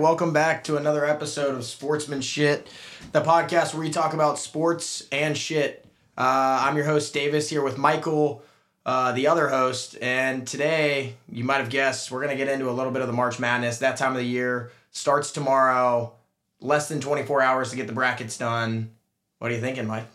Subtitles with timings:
[0.00, 2.68] welcome back to another episode of Sportsman Shit,
[3.12, 5.84] the podcast where we talk about sports and shit.
[6.16, 8.42] Uh, I'm your host Davis here with Michael,
[8.86, 12.72] uh, the other host, and today you might have guessed we're gonna get into a
[12.72, 13.76] little bit of the March Madness.
[13.78, 16.14] That time of the year starts tomorrow.
[16.62, 18.92] Less than 24 hours to get the brackets done.
[19.38, 20.06] What are you thinking, Mike?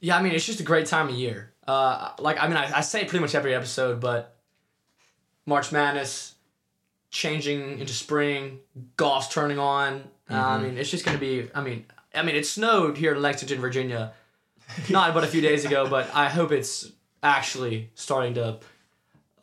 [0.00, 1.52] Yeah, I mean it's just a great time of year.
[1.68, 4.36] Uh, like I mean I, I say pretty much every episode, but
[5.46, 6.34] March Madness
[7.10, 8.60] changing into spring,
[8.96, 10.04] golf's turning on.
[10.30, 11.48] Uh, I mean it's just gonna be.
[11.54, 14.12] I mean I mean it snowed here in Lexington, Virginia,
[14.90, 16.90] not but a few days ago, but I hope it's
[17.22, 18.58] actually starting to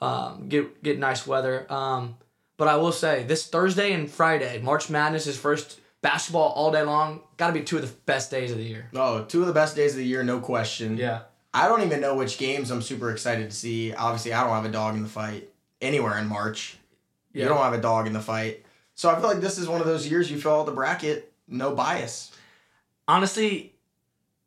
[0.02, 1.72] um, get get nice weather.
[1.72, 2.16] Um,
[2.58, 6.84] but I will say this Thursday and Friday, March Madness is first basketball all day
[6.84, 7.22] long.
[7.38, 8.90] Got to be two of the best days of the year.
[8.96, 10.98] Oh, two of the best days of the year, no question.
[10.98, 11.22] Yeah.
[11.54, 13.94] I don't even know which games I'm super excited to see.
[13.94, 15.50] Obviously, I don't have a dog in the fight
[15.82, 16.78] anywhere in March.
[17.44, 18.66] You don't have a dog in the fight.
[18.96, 21.32] So I feel like this is one of those years you fill out the bracket,
[21.48, 22.32] no bias.
[23.08, 23.74] honestly,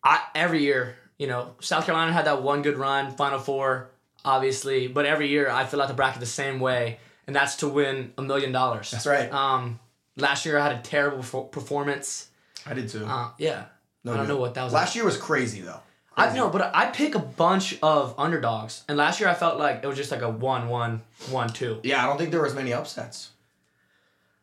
[0.02, 3.90] I every year, you know, South Carolina had that one good run, Final Four,
[4.24, 7.68] obviously, but every year I fill out the bracket the same way, and that's to
[7.68, 8.90] win a million dollars.
[8.90, 9.30] That's right.
[9.32, 9.80] Um,
[10.16, 12.28] last year I had a terrible performance.
[12.66, 13.04] I did too.
[13.06, 13.66] Uh, yeah,
[14.04, 14.32] No I don't good.
[14.34, 14.72] know what that was.
[14.72, 15.80] Last year was crazy though.
[16.18, 19.80] I know, but I pick a bunch of underdogs, and last year I felt like
[19.82, 21.80] it was just like a one, one, one, two.
[21.82, 23.30] Yeah, I don't think there was many upsets.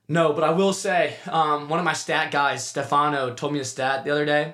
[0.08, 3.66] No, but I will say, um, one of my stat guys, Stefano, told me a
[3.66, 4.54] stat the other day.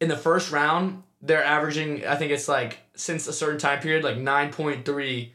[0.00, 4.02] In the first round, they're averaging, I think it's like, since a certain time period,
[4.04, 5.30] like 9.3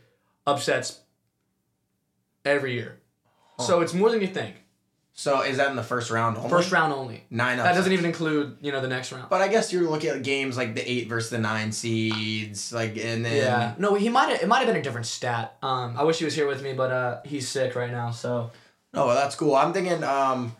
[0.47, 1.01] upsets
[2.43, 2.97] every year.
[3.59, 4.55] So it's more than you think.
[5.17, 6.49] So is that in the first round only?
[6.49, 7.23] First round only.
[7.29, 9.29] nine That doesn't even include, you know, the next round.
[9.29, 12.97] But I guess you're looking at games like the eight versus the nine seeds, like
[12.97, 13.75] and then Yeah.
[13.77, 15.55] No, he might have, it might have been a different stat.
[15.63, 18.51] Um, I wish he was here with me, but uh, he's sick right now, so.
[18.93, 19.55] Oh, well, that's cool.
[19.55, 20.53] I'm thinking um,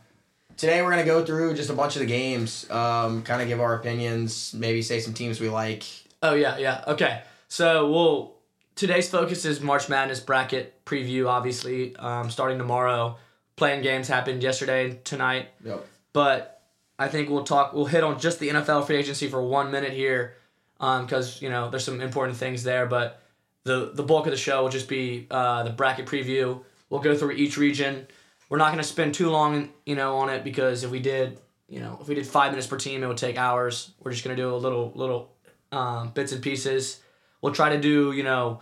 [0.56, 3.60] today we're gonna go through just a bunch of the games, um, kind of give
[3.60, 5.84] our opinions, maybe say some teams we like.
[6.24, 6.86] Oh yeah, yeah.
[6.88, 7.24] Okay.
[7.50, 8.36] So we'll
[8.76, 11.28] today's focus is March Madness bracket preview.
[11.28, 13.18] Obviously, um, starting tomorrow.
[13.56, 15.86] Playing games happened yesterday and tonight, Yep.
[16.12, 16.62] but
[17.00, 17.74] I think we'll talk.
[17.74, 20.36] We'll hit on just the NFL free agency for one minute here,
[20.78, 22.86] because you know there's some important things there.
[22.86, 23.22] But
[23.64, 26.62] the the bulk of the show will just be uh, the bracket preview.
[26.90, 28.08] We'll go through each region.
[28.50, 31.40] We're not going to spend too long, you know, on it because if we did,
[31.68, 33.92] you know, if we did five minutes per team, it would take hours.
[34.04, 35.34] We're just going to do a little little
[35.72, 37.00] um, bits and pieces.
[37.42, 38.60] We'll try to do, you know,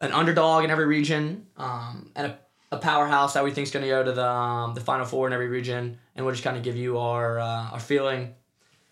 [0.00, 2.38] an underdog in every region um, and a,
[2.76, 5.26] a powerhouse that we think is going to go to the um, the final four
[5.26, 8.34] in every region, and we'll just kind of give you our uh, our feeling.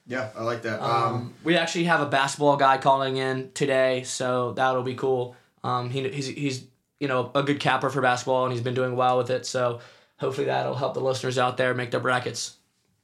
[0.06, 0.83] Yeah, I like that.
[0.83, 5.34] Um, Um, we actually have a basketball guy calling in today, so that'll be cool.
[5.62, 6.65] Um, he, he's he's
[7.00, 9.47] you know a good capper for basketball, and he's been doing well with it.
[9.47, 9.81] So
[10.19, 12.56] hopefully that'll help the listeners out there make their brackets.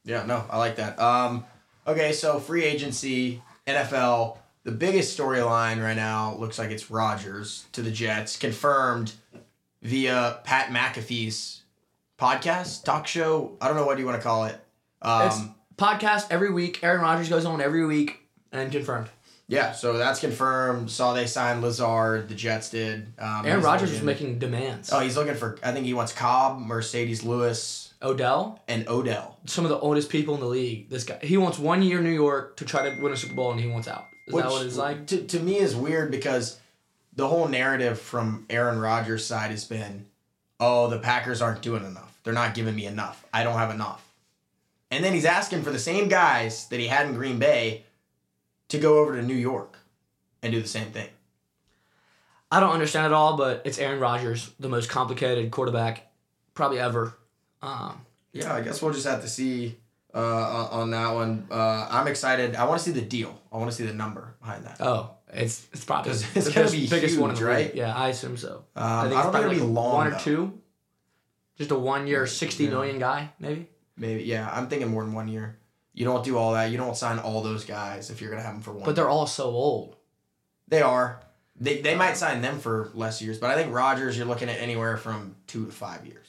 [0.03, 0.99] yeah, no, I like that.
[0.99, 1.45] Um,
[1.87, 4.37] okay, so free agency, NFL.
[4.63, 9.13] The biggest storyline right now looks like it's Rodgers to the Jets, confirmed
[9.81, 11.61] via Pat McAfee's
[12.19, 13.57] podcast, talk show.
[13.61, 14.55] I don't know what you want to call it.
[15.03, 16.83] It's Um, podcast every week.
[16.83, 18.19] Aaron Rodgers goes on every week
[18.51, 19.09] and confirmed.
[19.47, 20.89] Yeah, so that's confirmed.
[20.89, 22.29] Saw they signed Lazard.
[22.29, 23.11] The Jets did.
[23.19, 24.93] Um, Aaron Rodgers was making demands.
[24.93, 25.57] Oh, he's looking for.
[25.61, 29.39] I think he wants Cobb, Marcedes Lewis, Odell, and Odell.
[29.47, 30.89] some of the oldest people in the league.
[30.89, 33.33] This guy, he wants one year in New York to try to win a Super
[33.33, 34.05] Bowl, and he wants out.
[34.27, 35.07] Is that what it's like?
[35.07, 36.57] To, to me is weird because
[37.15, 40.05] the whole narrative from Aaron Rodgers' side has been,
[40.59, 42.17] oh, the Packers aren't doing enough.
[42.23, 43.25] They're not giving me enough.
[43.33, 44.05] I don't have enough.
[44.89, 47.83] And then he's asking for the same guys that he had in Green Bay
[48.69, 49.77] to go over to New York
[50.43, 51.07] and do the same thing.
[52.51, 56.11] I don't understand it all, but it's Aaron Rodgers, the most complicated quarterback
[56.53, 57.13] probably ever.
[57.61, 58.01] Um,
[58.33, 59.77] Yeah, I guess we'll just have to see
[60.13, 61.47] uh, on on that one.
[61.49, 62.55] Uh, I'm excited.
[62.55, 63.39] I want to see the deal.
[63.53, 64.81] I want to see the number behind that.
[64.81, 67.65] oh, it's it's probably it's the gonna biggest, be biggest one in huge, the league.
[67.67, 67.75] right?
[67.75, 68.65] Yeah, I assume so.
[68.75, 69.93] Um, I I, don't think it'll probably be like long.
[69.95, 70.17] one or though.
[70.19, 70.59] two.
[71.57, 72.69] Just a one year, sixty Yeah.
[72.71, 73.67] million guy, maybe.
[73.97, 74.49] Maybe yeah.
[74.51, 75.57] I'm thinking more than one year.
[75.93, 76.71] You don't do all that.
[76.71, 78.83] You don't sign all those guys if you're gonna have them for one.
[78.85, 79.95] But they're all so old.
[80.67, 81.21] they are.
[81.59, 84.59] They, they might sign them for less years, but I think Rodgers you're looking at
[84.59, 86.25] anywhere from two to five years.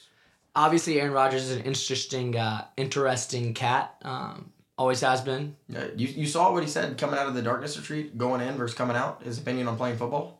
[0.55, 3.95] Obviously, Aaron Rodgers is an interesting, uh, interesting cat.
[4.03, 5.55] Um, always has been.
[5.75, 8.55] Uh, you, you saw what he said coming out of the darkness retreat, going in
[8.55, 9.23] versus coming out.
[9.23, 10.39] His opinion on playing football.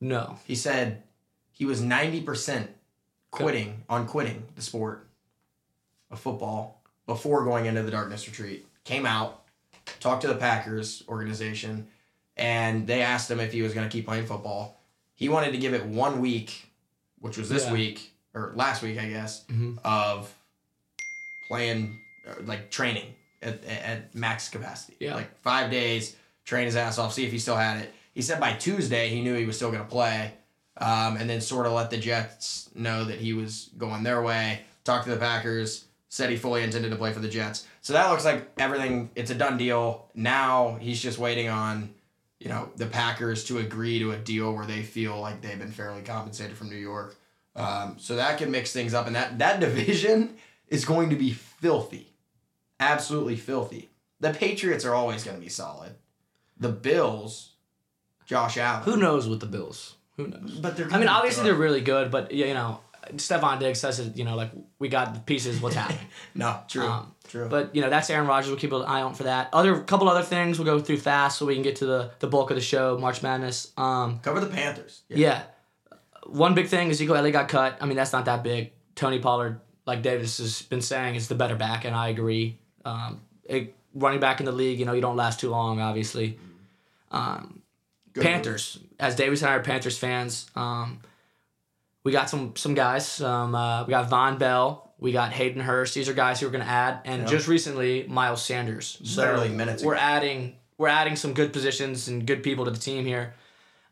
[0.00, 1.02] No, He said
[1.52, 2.70] he was ninety percent
[3.30, 5.06] quitting on quitting the sport
[6.10, 8.66] of football before going into the darkness retreat.
[8.84, 9.42] Came out,
[10.00, 11.86] talked to the Packers organization,
[12.36, 14.80] and they asked him if he was going to keep playing football.
[15.14, 16.68] He wanted to give it one week,
[17.20, 17.72] which was this Yeah.
[17.72, 19.78] week, or last week, I guess, Mhm.
[19.84, 20.34] of
[21.48, 24.96] playing uh, like training at, at max capacity.
[25.00, 25.14] Yeah.
[25.14, 27.92] Like five days, train his ass off, see if he still had it.
[28.14, 30.34] He said by Tuesday he knew he was still going to play,
[30.76, 34.60] um, and then sort of let the Jets know that he was going their way.
[34.84, 37.66] Talked to the Packers, said he fully intended to play for the Jets.
[37.80, 39.10] So that looks like everything.
[39.14, 40.10] It's a done deal.
[40.14, 41.94] Now he's just waiting on,
[42.38, 45.70] you know, the Packers to agree to a deal where they feel like they've been
[45.70, 47.16] fairly compensated from New York.
[47.56, 50.36] Um, so that can mix things up, and that that division
[50.68, 52.11] is going to be filthy,
[52.90, 53.90] absolutely filthy.
[54.20, 55.94] The Patriots are always going to be solid.
[56.58, 57.52] The Bills,
[58.26, 58.84] Josh Allen.
[58.84, 59.96] Who knows with the Bills?
[60.16, 60.58] Who knows?
[60.60, 60.90] But they're.
[60.92, 62.80] I mean, obviously they're really good, but you know,
[63.14, 64.16] Stefon Diggs says it.
[64.16, 65.60] You know, like we got the pieces.
[65.60, 66.06] What's happening?
[66.34, 67.48] no true, Um, true.
[67.48, 68.48] But you know that's Aaron Rodgers.
[68.50, 69.48] We'll keep an eye out for that.
[69.52, 72.28] Other couple other things we'll go through fast so we can get to the the
[72.28, 72.96] bulk of the show.
[72.98, 73.72] March Madness.
[73.76, 75.02] Um, Cover the Panthers.
[75.08, 75.42] yeah.
[76.26, 77.78] One big thing is Ezekiel Elliott got cut.
[77.80, 78.72] I mean that's not that big.
[78.94, 82.58] Tony Pollard, like Davis has been saying, is the better back, and I agree.
[82.84, 86.38] Um, it, running back in the league, you know, you don't last too long, obviously.
[87.10, 87.62] Um,
[88.18, 91.00] Panthers, as Davis and I are Panthers fans, um,
[92.04, 93.20] we got some some guys.
[93.20, 95.94] Um, uh, we got Vonn Bell, we got Hayden Hurst.
[95.94, 97.28] These are guys who we're gonna add, and Yeah.
[97.28, 98.98] just recently Miles Sanders.
[99.04, 100.02] So Literally minutes We're ago.
[100.02, 103.34] adding we're adding some good positions and good people to the team here,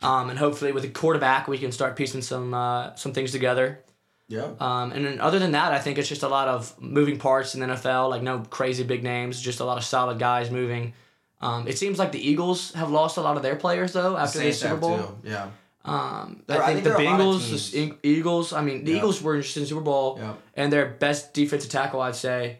[0.02, 3.80] um, and hopefully with a quarterback we can start piecing some uh, some things together.
[4.30, 4.50] Yeah.
[4.60, 7.54] Um, and then other than that, I think it's just a lot of moving parts
[7.54, 8.08] in the NFL.
[8.10, 10.94] Like no crazy big names, just a lot of solid guys moving.
[11.42, 14.38] Um, it seems like the Eagles have lost a lot of their players though after
[14.38, 14.98] the Super Bowl.
[14.98, 15.48] too, Yeah.
[15.84, 18.52] Um, There- I I think think the there are a lot of Bengals, the Eagles.
[18.52, 18.98] I mean, the Yeah.
[18.98, 20.34] Eagles were interested in the Super Bowl, Yeah.
[20.54, 22.58] and their best defensive tackle, I'd say,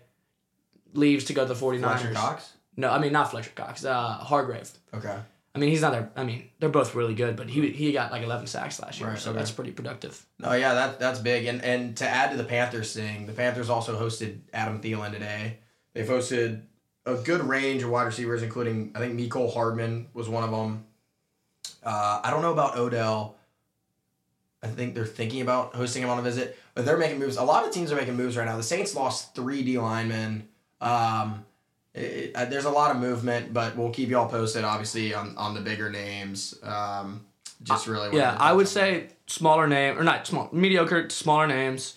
[0.95, 2.01] leaves to go to the 49ers.
[2.01, 2.53] Fletcher Cox.
[2.77, 3.85] No, I mean not Fletcher Cox.
[3.85, 4.71] Uh, Hargrave.
[4.95, 5.17] Okay.
[5.55, 6.11] I mean he's not there.
[6.15, 9.11] I mean they're both really good, but he he got like 11 sacks last year,
[9.11, 9.39] Right, so okay.
[9.39, 10.25] that's pretty productive.
[10.39, 11.47] No, yeah, that that's big.
[11.47, 15.59] And and to add to the Panthers thing, the Panthers also hosted Adam Thielen today.
[15.93, 16.63] They've hosted
[17.07, 20.85] a good range of wide receivers, including I think Mecole Hardman was one of them.
[21.83, 23.37] Uh, I don't know about Odell.
[24.63, 27.39] I think they're thinking about hosting him on a visit, but they're making moves.
[27.39, 28.57] A lot of teams are making moves right now.
[28.59, 30.47] The Saints lost three D linemen.
[30.83, 31.45] Um,
[31.95, 35.37] it, it- there's a lot of movement, but we'll keep you all posted, obviously, on,
[35.37, 36.55] on the bigger names.
[36.63, 37.25] Um,
[37.63, 41.97] just really, Yeah, I would say smaller name or not small, mediocre, smaller names,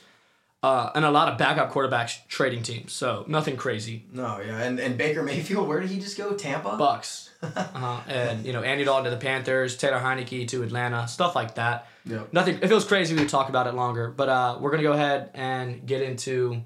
[0.62, 2.92] uh, and a lot of backup quarterbacks trading teams.
[2.92, 4.06] So nothing crazy.
[4.12, 6.34] No, yeah, and, and Baker Mayfield, where did he just go?
[6.34, 6.76] Tampa.
[6.78, 8.02] Bucks, uh-huh.
[8.10, 11.88] and you know Andy Dalton to the Panthers, Taylor Heinicke to Atlanta, stuff like that.
[12.06, 12.34] Yep.
[12.34, 12.56] Nothing.
[12.62, 14.10] It feels crazy, we talk about it longer.
[14.10, 16.62] But uh, we're gonna go ahead and get into.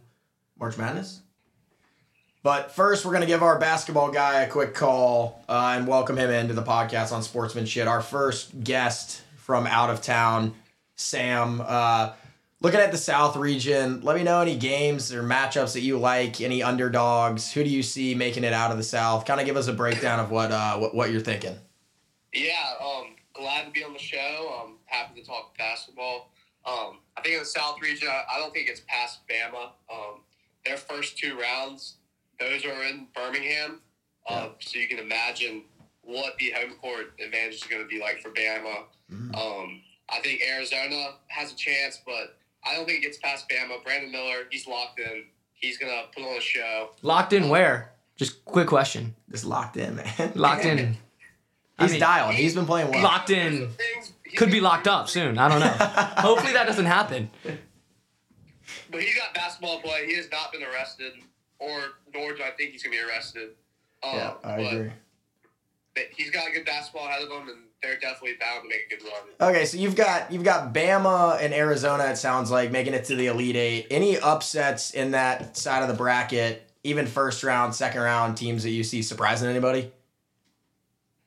[0.59, 1.21] March Madness.
[2.47, 6.29] But first, we're gonna give our basketball guy a quick call uh, and welcome him
[6.29, 7.89] into the podcast on Sportsmanship.
[7.89, 10.53] Our first guest from out of town,
[10.95, 11.61] Sam.
[11.61, 12.13] Uh,
[12.61, 16.39] looking at the South region, let me know any games or matchups that you like.
[16.39, 17.51] Any underdogs?
[17.51, 19.25] Who do you see making it out of the South?
[19.25, 21.57] Kind of give us a breakdown of what uh, what, what you're thinking.
[22.33, 24.63] Yeah, um, glad to be on the show.
[24.63, 26.31] I'm happy to talk basketball.
[26.65, 29.71] Um, I think in the South region, I, I don't think it's past Bama.
[29.91, 30.21] Um,
[30.63, 31.95] their first two rounds,
[32.39, 33.81] those are in Birmingham.
[34.27, 35.63] Uh, So you can imagine
[36.01, 38.85] what the home court advantage is going to be like for Bama.
[39.11, 39.35] Mhm.
[39.35, 43.83] Um, I think Arizona has a chance, but I don't think it gets past Bama.
[43.83, 45.25] Brandon Miller, he's locked in.
[45.53, 46.91] He's going to put on a show.
[47.01, 47.91] Locked in where?
[48.15, 49.15] Just quick question.
[49.31, 50.31] Just locked in, man.
[50.35, 50.97] Locked in.
[51.79, 52.33] I He's mean, dialed.
[52.33, 53.03] He's been playing well.
[53.03, 53.69] Locked in.
[54.25, 55.37] He's Could be locked up soon.
[55.37, 55.67] I don't know.
[56.21, 57.29] Hopefully that doesn't happen.
[58.89, 60.07] But he's got basketball play.
[60.07, 61.13] He has not been arrested,
[61.59, 61.79] or
[62.13, 63.49] nor do I think he's gonna be arrested.
[64.03, 64.91] Um, Yeah, I but agree.
[65.95, 68.87] but he's got a good basketball ahead of him, and they're definitely bound to make
[68.91, 69.49] a good run.
[69.51, 72.05] Okay, so you've got you've got Bama and Arizona.
[72.05, 73.87] It sounds like making it to the Elite Eight.
[73.91, 76.63] Any upsets in that side of the bracket?
[76.83, 79.91] Even first round, second round teams that you see surprising anybody?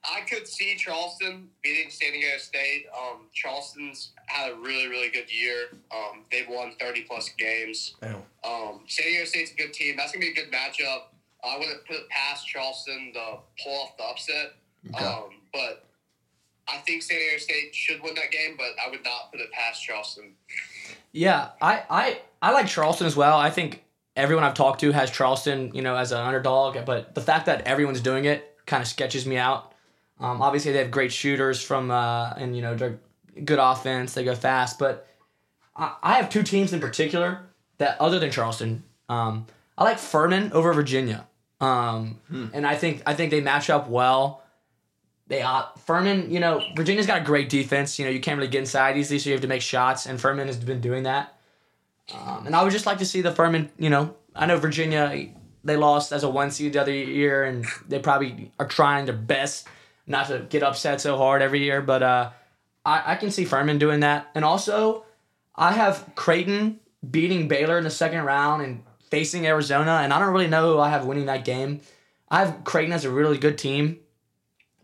[0.02, 2.86] I could see Charleston beating San Diego State.
[2.96, 5.68] Um, Charleston's had a really, really good year.
[5.92, 7.94] Um, they've won 30 plus games.
[8.02, 9.96] Um, San Diego State's a good team.
[9.96, 11.02] That's going to be a good matchup.
[11.44, 14.52] I wouldn't put it past Charleston to pull off the upset.
[14.94, 15.04] Okay.
[15.04, 15.84] Um, but
[16.68, 19.50] I think San Diego State should win that game, but I would not put it
[19.52, 20.32] past Charleston.
[21.12, 23.36] Yeah, I, I I like Charleston as well.
[23.36, 23.84] I think
[24.16, 26.84] everyone I've talked to has Charleston, you know, as an underdog.
[26.84, 29.72] But the fact that everyone's doing it kind of sketches me out.
[30.20, 32.98] Um, obviously, they have great shooters from, uh, and you know, they're
[33.44, 34.14] good offense.
[34.14, 34.78] They go fast.
[34.78, 35.06] But
[35.74, 37.40] I, I have two teams in particular
[37.78, 39.46] that, other than Charleston, um,
[39.78, 41.26] I like Furman over Virginia.
[41.60, 42.20] Um,
[42.54, 44.42] and I think I think they match up well.
[45.26, 47.98] They uh, Furman, you know, Virginia's got a great defense.
[47.98, 50.20] You know, you can't really get inside easily, so you have to make shots, and
[50.20, 51.36] Furman has been doing that.
[52.14, 53.70] Um, and I would just like to see the Furman.
[53.78, 55.28] You know, I know Virginia
[55.62, 59.14] they lost as a one seed the other year, and they probably are trying their
[59.14, 59.68] best
[60.10, 61.80] not to get upset so hard every year.
[61.80, 62.30] But uh,
[62.84, 65.04] I I can see Furman doing that, and also
[65.54, 70.32] I have Creighton beating Baylor in the second round and facing Arizona, and I don't
[70.32, 71.80] really know who I have winning that game.
[72.28, 74.00] I have Creighton as a really good team,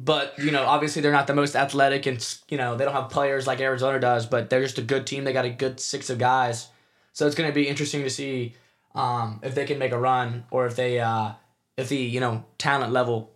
[0.00, 3.10] but you know, obviously they're not the most athletic, and you know they don't have
[3.10, 4.26] players like Arizona does.
[4.26, 5.24] But they're just a good team.
[5.24, 6.68] They got a good six of guys,
[7.12, 8.54] so it's going to be interesting to see
[8.94, 11.32] um, if they can make a run or if they uh,
[11.76, 13.32] if the you know talent level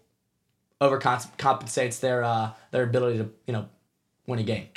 [0.81, 3.69] overcompensates their uh, their ability to you know
[4.27, 4.69] win a game.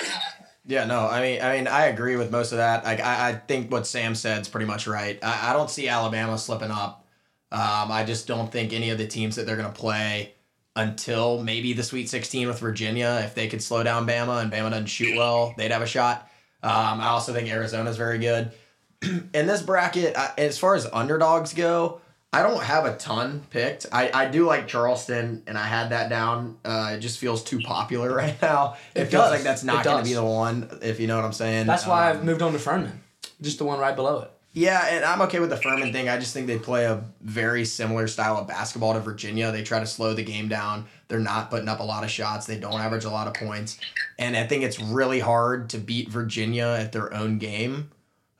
[0.66, 2.84] Yeah, no, I mean, I mean, I agree with most of that.
[2.84, 5.18] Like, I, I think what Sam said is pretty much right.
[5.22, 7.06] I, I don't see Alabama slipping up.
[7.52, 10.32] Um, I just don't think any of the teams that they're gonna play
[10.74, 14.70] until maybe the Sweet 16 with Virginia, if they could slow down Bama and Bama
[14.70, 16.28] doesn't shoot well, they'd have a shot.
[16.62, 18.50] Um, I also think Arizona's very good.
[19.02, 22.00] In this bracket, I, as far as underdogs go,
[22.34, 23.86] I don't have a ton picked.
[23.92, 26.58] I, I do like Charleston, and I had that down.
[26.64, 28.76] Uh, it just feels too popular right now.
[28.94, 29.30] It, It feels does.
[29.30, 31.66] like that's not going to be the one, if you know what I'm saying.
[31.66, 33.00] That's why Um, I've moved on to Furman,
[33.40, 34.30] just the one right below it.
[34.52, 36.08] yeah, and I'm okay with the Furman thing.
[36.08, 39.50] I just think they play a very similar style of basketball to Virginia.
[39.50, 40.86] They try to slow the game down.
[41.08, 42.46] They're not putting up a lot of shots.
[42.46, 43.78] They don't average a lot of points.
[44.18, 47.90] And I think it's really hard to beat Virginia at their own game.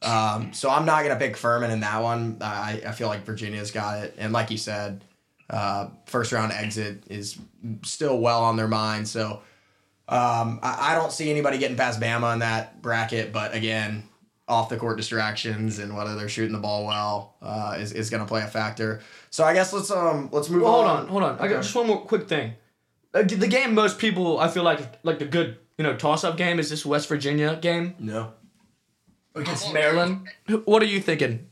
[0.02, 2.38] Um, so I'm not going to pick Furman in that one.
[2.40, 4.14] I, I feel like Virginia's got it.
[4.18, 5.02] And like you said,
[5.48, 7.38] uh, first round exit is
[7.82, 9.08] still well on their mind.
[9.08, 9.42] So
[10.08, 13.32] um, I, I don't see anybody getting past Bama in that bracket.
[13.32, 14.02] But again,
[14.46, 18.22] off the court distractions and whether they're shooting the ball well uh, is, is going
[18.22, 19.00] to play a factor.
[19.30, 20.96] So I guess let's um let's move Well, hold on.
[21.04, 21.38] on, hold on.
[21.40, 22.52] I got just one more quick thing.
[23.14, 26.36] Uh, the game most people I feel like like the good you know toss up
[26.36, 28.34] game is this West Virginia game No.
[29.34, 30.28] Against I'm Maryland.
[30.64, 31.46] What are you thinking?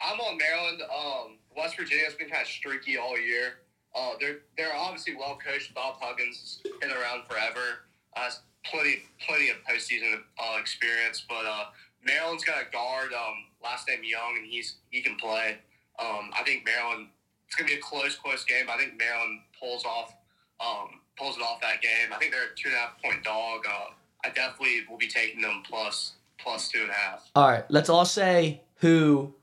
[0.00, 0.82] I'm on Maryland.
[0.82, 3.54] Um, West Virginia's been kind of streaky all year.
[3.94, 5.74] Uh, they're they're obviously well coached.
[5.74, 7.86] Bob Huggins has been around forever.
[8.16, 11.24] Uh, has plenty plenty of postseason uh, experience.
[11.28, 11.64] But uh,
[12.04, 13.12] Maryland's got a guard.
[13.12, 15.58] Um, last name Young, and he's he can play.
[15.98, 17.08] Um, I think Maryland.
[17.46, 18.66] It's gonna be a close close game.
[18.70, 20.14] I think Maryland pulls off
[20.58, 22.10] um, pulls it off that game.
[22.10, 23.66] I think they're a two and a half point dog.
[23.68, 23.92] Uh,
[24.24, 27.30] I definitely will be taking them plus plus two and a half.
[27.34, 29.34] All right, let's all say who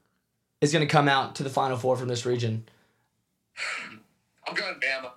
[0.61, 2.67] is going to come out to the Final Four from this region.
[4.47, 5.11] I'm going Bama.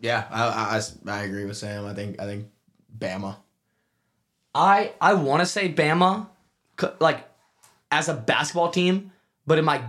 [0.00, 1.86] Yeah, I, I, I- I agree with Sam.
[1.86, 2.46] I think I think
[2.98, 3.36] Bama.
[4.54, 6.28] I I want to say Bama,
[6.98, 7.28] like
[7.90, 9.12] as a basketball team,
[9.46, 9.82] but in my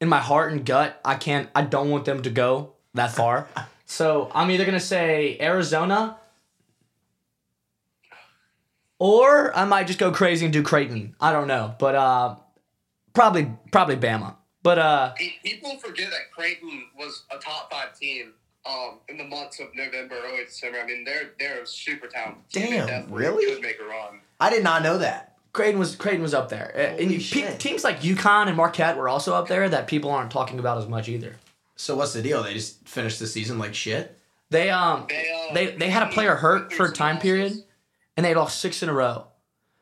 [0.00, 1.48] in my heart and gut, I can't.
[1.54, 3.48] I don't want them to go that far.
[3.86, 6.16] so I'm either gonna say Arizona,
[9.02, 11.16] or I might just go crazy and do Creighton.
[11.20, 12.36] I don't know, but uh,
[13.14, 14.36] probably probably Bama.
[14.62, 15.12] But uh,
[15.44, 18.32] People forget that Creighton was a top five team
[18.64, 20.78] um, in the months of November, early December.
[20.80, 22.42] I mean, they're they're a super talented.
[22.52, 23.52] Damn, definitely really?
[23.54, 24.20] Could make a run.
[24.38, 25.30] I did not know that.
[25.52, 27.58] Creighton was Creighton was up there, and Holy you- pe- shit.
[27.60, 30.86] teams like UConn and Marquette were also up there that people aren't talking about as
[30.86, 31.34] much either.
[31.74, 32.42] So what's the deal?
[32.44, 34.16] They just finished the season like shit.
[34.50, 37.64] They um They uh, they they had a player hurt for a time period,
[38.16, 39.26] and they lost six in a row.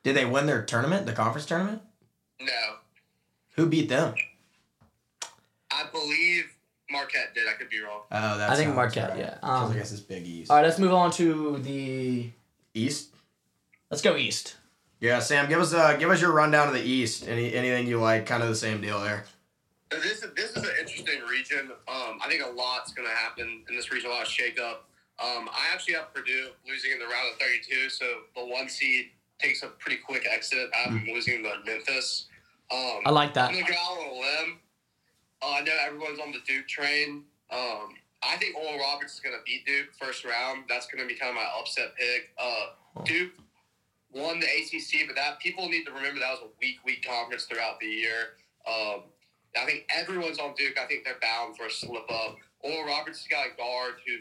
[0.02, 1.82] Did they win their tournament, the conference tournament?
[2.40, 2.76] No,
[3.56, 4.14] Who beat them?
[5.70, 6.44] I believe
[6.90, 7.46] Marquette did.
[7.48, 8.00] I could be wrong.
[8.10, 9.18] Oh, that I think Marquette, right.
[9.18, 9.38] yeah.
[9.40, 10.50] 'Cause Um, I guess it's Big East.
[10.50, 12.30] All right, let's move on to the.
[12.72, 13.08] East.
[13.90, 14.56] Let's go east.
[15.00, 17.26] Yeah, Sam, give us uh give us your rundown of the East.
[17.26, 18.26] Any anything you like?
[18.26, 19.24] Kind of the same deal there.
[19.90, 21.72] This is this is an interesting region.
[21.88, 24.08] Um, I think a lot's going to happen in this region.
[24.08, 24.76] A lot of shakeup.
[25.20, 29.10] Um, I actually have Purdue losing in the round of 32, so the one seed
[29.38, 30.70] takes a pretty quick exit.
[30.74, 32.26] I'm losing to Memphis.
[32.70, 33.50] Um, I like that.
[33.50, 34.58] I'm gonna go out on a limb.
[35.42, 37.24] Uh, I know everyone's on the Duke train.
[37.50, 40.64] Um, I think Oral Roberts is gonna beat Duke first round.
[40.68, 42.30] That's gonna be kind of my upset pick.
[42.38, 43.32] Uh, Duke
[44.12, 47.44] won the ACC, but that people need to remember that was a weak, weak conference
[47.44, 48.36] throughout the year.
[48.66, 49.02] Um,
[49.60, 50.78] I think everyone's on Duke.
[50.78, 52.36] I think they're bound for a slip up.
[52.60, 54.18] Oral Roberts has got a guard who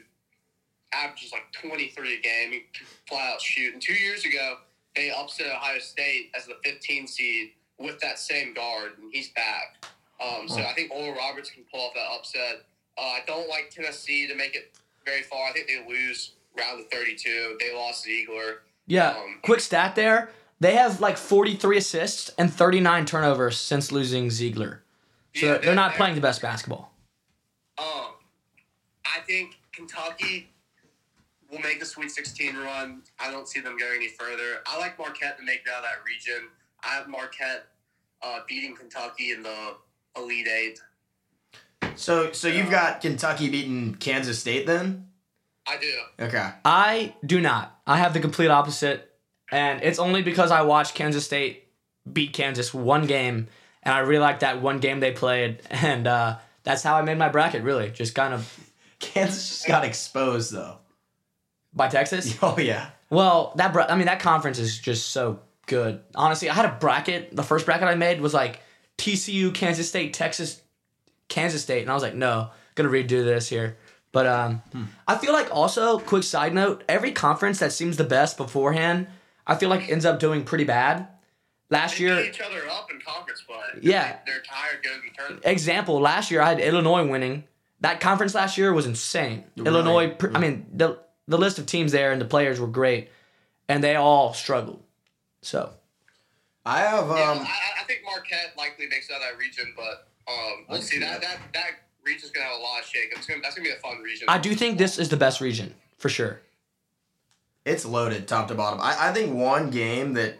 [0.93, 2.51] averages like 23 a game.
[2.51, 3.73] He can flat out shoot.
[3.73, 4.57] And two years ago,
[4.95, 9.85] they upset Ohio State as the 15 seed with that same guard, and he's back.
[10.21, 12.65] Um, so I think Oral Roberts can pull off that upset.
[12.97, 15.47] Uh, I don't like Tennessee to make it very far.
[15.49, 17.57] I think they lose round of 32.
[17.59, 18.57] They lost Zeigler.
[18.87, 20.31] Yeah, Um, quick stat there.
[20.59, 24.79] They have like 43 assists and 39 turnovers since losing Zeigler.
[25.35, 26.93] So Yeah, they're not they're- playing the best basketball.
[27.77, 28.15] Um,
[29.05, 30.49] I think Kentucky
[31.51, 33.01] will make the Sweet 16 run.
[33.19, 34.61] I don't see them going any further.
[34.67, 36.49] I like Marquette to make it out of that region.
[36.83, 37.65] I have Marquette
[38.21, 39.75] uh, beating Kentucky in the
[40.17, 40.81] Elite Eight.
[41.95, 45.07] So so you've got Kentucky beating Kansas State then?
[45.67, 46.25] I do.
[46.25, 46.49] Okay.
[46.65, 47.79] I do not.
[47.85, 49.13] I have the complete opposite,
[49.51, 51.67] and it's only because I watched Kansas State
[52.11, 53.47] beat Kansas one game,
[53.83, 57.17] and I really liked that one game they played, and uh, that's how I made
[57.17, 57.63] my bracket.
[57.63, 58.59] Really, just kind of
[58.99, 60.77] Kansas just got exposed though.
[61.73, 62.37] By Texas.
[62.43, 62.89] Oh yeah.
[63.09, 66.01] Well, that bra- I mean that conference is just so good.
[66.15, 67.35] Honestly, I had a bracket.
[67.35, 68.61] The first bracket I made was like
[68.97, 70.61] TCU, Kansas State, Texas,
[71.27, 73.77] Kansas State, and I was like, no, gonna redo this here.
[74.11, 74.61] But um,
[75.07, 79.07] I feel like also quick side note: every conference that seems the best beforehand,
[79.45, 81.07] I feel like ends up doing pretty bad.
[81.71, 83.57] Last They year, beat each other up in conference play.
[83.83, 84.17] Yeah.
[84.25, 85.43] They, are tired going to the tournament.
[85.45, 87.43] example, last year I had Illinois winning.
[87.81, 89.43] That conference last year was insane.
[89.55, 89.67] Right.
[89.67, 90.97] Illinois, pr- I mean, the
[91.29, 93.09] the list of teams there and the players were great,
[93.69, 94.83] and they all struggled.
[95.41, 95.71] So
[96.65, 99.73] I have um yeah, I, I think Marquette likely makes it out of that region,
[99.77, 100.95] but um, we'll see.
[100.95, 101.37] see That, that.
[101.39, 101.71] that that
[102.03, 103.13] region's gonna have a lot of shake.
[103.15, 104.25] It's gonna, that's gonna be a fun region.
[104.27, 106.41] I do think this is the best region for sure.
[107.65, 108.79] it's loaded top to bottom.
[108.81, 110.35] I, I think one game that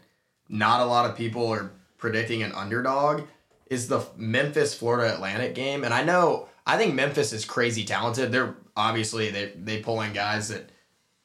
[0.50, 3.24] not a lot of people are predicting an underdog
[3.70, 5.84] is the Memphis Florida Atlantic game.
[5.84, 8.32] And I know I think Memphis is crazy talented.
[8.32, 10.70] They're obviously they they pull in guys that,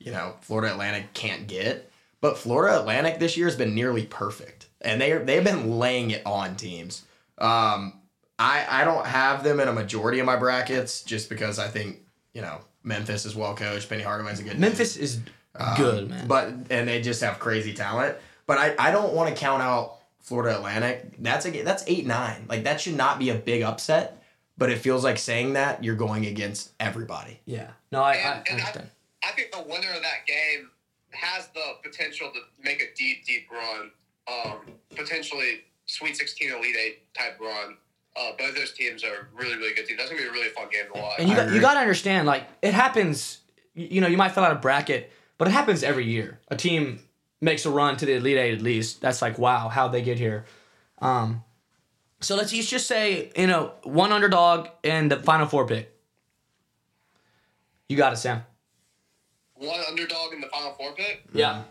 [0.04, 1.90] you know, Florida Atlantic can't get.
[2.20, 4.66] But Florida Atlantic this year has been nearly perfect.
[4.80, 7.02] And they they've been laying it on teams.
[7.38, 8.00] Um
[8.38, 12.00] I I don't have them in a majority of my brackets just because I think,
[12.32, 13.88] you know, Memphis is well coached.
[13.88, 14.60] Penny Hardaway's a good dude.
[14.60, 15.20] Memphis is
[15.56, 16.26] Um, good, man.
[16.26, 18.16] But and they just have crazy talent.
[18.46, 21.14] But I, I don't want to count out Florida Atlantic.
[21.18, 22.46] That's a that's eight nine.
[22.48, 24.22] Like that should not be a big upset.
[24.56, 27.40] But it feels like saying that you're going against everybody.
[27.44, 28.90] yeah, no, I, I And- and I- understand.
[29.26, 30.70] I think the winner of that game
[31.10, 33.90] has the potential to make a deep, deep run.
[34.26, 34.58] Um,
[34.94, 37.76] potentially Sweet 16 Elite Eight type run.
[38.16, 39.98] Uh, both those teams are really, really good teams.
[39.98, 41.16] That's gonna be a really fun game to watch.
[41.18, 43.40] And you got, you got to understand, like it happens.
[43.74, 46.40] You you know, you might fill out a bracket, but it happens every year.
[46.48, 47.00] A team
[47.40, 49.00] makes a run to the Elite Eight at least.
[49.00, 50.46] That's like, wow, how'd they get here?
[51.00, 51.42] Um,
[52.20, 55.92] so let's each just say, you know, one underdog and the final four pick.
[57.88, 58.44] You got it, Sam.
[59.56, 61.22] One underdog in the Final Four pick.
[61.32, 61.62] Yeah.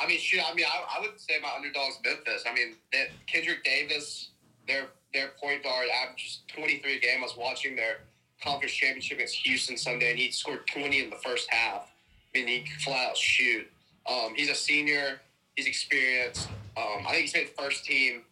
[0.00, 0.42] I mean, shit.
[0.44, 2.44] I mean, I, I would say my underdog's Memphis.
[2.48, 4.30] I mean, that Kendric Davis,
[4.66, 7.18] their their point guard, averages 23 a game.
[7.20, 8.00] I was watching their
[8.42, 11.90] conference championship against Houston Sunday, and he scored 20 in the first half.
[12.34, 13.66] I mean, he flat out shoot.
[14.06, 15.20] Um, he's a senior.
[15.56, 16.48] He's experienced.
[16.76, 18.22] Um, I think he's made first team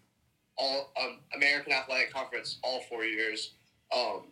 [0.57, 3.53] all um, American Athletic Conference all four years.
[3.95, 4.23] Um,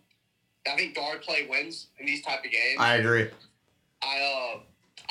[0.71, 2.79] I think guard play wins in these type of games.
[2.79, 3.29] I agree.
[4.03, 4.61] I uh,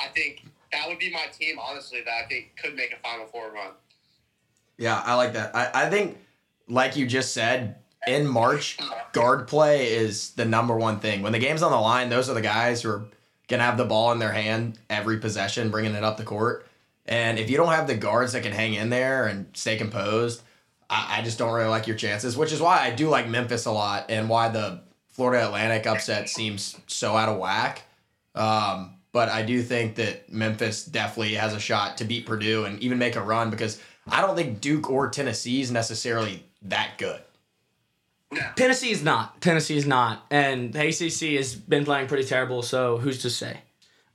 [0.00, 3.26] I think that would be my team, honestly, that I think could make a Final
[3.26, 3.70] Four run.
[4.76, 5.54] Yeah, I like that.
[5.54, 6.18] I, I think,
[6.68, 8.76] like you just said, in March,
[9.12, 11.22] guard play is the number one thing.
[11.22, 13.04] When the game's on the line, those are the guys who are
[13.48, 16.66] gonna have the ball in their hand every possession, bringing it up the court.
[17.06, 20.42] And if you don't have the guards that can hang in there and stay composed,
[20.90, 22.36] I, I just don't really like your chances.
[22.36, 24.80] Which is why I do like Memphis a lot, and why the
[25.14, 27.82] Florida Atlantic upset seems so out of whack.
[28.34, 32.80] Um, but I do think that Memphis definitely has a shot to beat Purdue and
[32.80, 37.20] even make a run because I don't think Duke or Tennessee is necessarily that good.
[38.56, 39.40] Tennessee is not.
[39.40, 40.26] Tennessee is not.
[40.32, 43.60] And the ACC has been playing pretty terrible, so who's to say?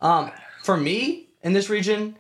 [0.02, 0.32] Um,
[0.64, 2.18] for me, in this region,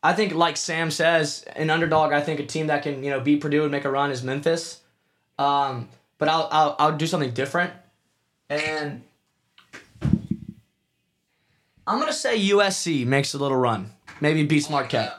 [0.00, 3.18] I think, like Sam says, an underdog, I think a team that can, you know,
[3.18, 4.80] beat Purdue and make a run is Memphis.
[5.40, 5.88] Um,
[6.18, 7.72] but I'll, I'll, I'll do something different.
[8.48, 9.02] And
[11.86, 13.92] I'm going to say USC makes a little run.
[14.20, 15.14] Maybe beats Marquette.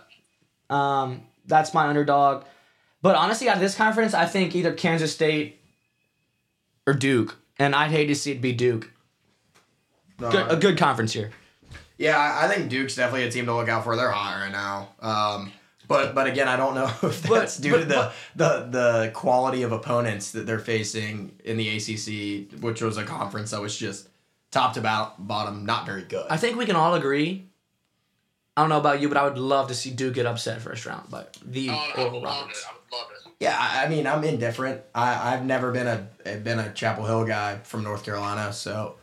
[0.69, 2.45] Um, that's my underdog.
[3.01, 5.59] But honestly, out of this conference, I think either Kansas State
[6.85, 8.91] or Duke, and I'd hate to see it be Duke.
[10.17, 11.31] Good, a good conference here.
[11.97, 13.95] Yeah, I I think Duke's definitely a team to look out for.
[13.95, 14.89] They're hot right now.
[14.99, 15.51] Um,
[15.87, 19.11] but but again, I don't know if But- that's due but- to the, the the
[19.13, 23.77] quality of opponents that they're facing in the ACC, which was a conference that was
[23.77, 24.09] just
[24.51, 26.25] top to bo- bottom not very good.
[26.29, 27.45] I think we can all agree.
[28.55, 30.83] I don't know about you, but I would love to see Duke get upset first
[30.87, 32.41] round But the Oh, I Oral would love it.
[32.41, 32.65] Roberts.
[32.67, 33.31] I would love it.
[33.39, 34.81] Yeah, I I mean, I'm indifferent.
[34.95, 38.95] I, I've never been a been a Chapel Hill guy from North Carolina, so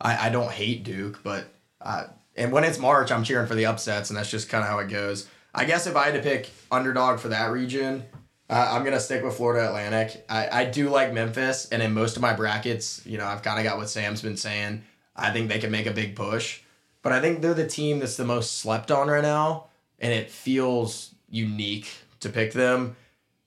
[0.00, 1.44] I, I don't hate Duke, but
[1.82, 2.04] uh,
[2.36, 4.78] and when it's March, I'm cheering for the upsets, and that's just kind of how
[4.78, 5.28] it goes.
[5.54, 8.04] I guess if I had to pick underdog for that region,
[8.48, 10.24] uh, I'm gonna stick with Florida Atlantic.
[10.28, 13.58] I, I do like Memphis, and in most of my brackets, you know, I've kind
[13.58, 14.82] of got what Sam's been saying.
[15.14, 16.60] I think they can make a big push,
[17.02, 19.66] but I think they're the team that's the most slept on right now,
[19.98, 21.88] and it feels unique
[22.20, 22.96] to pick them.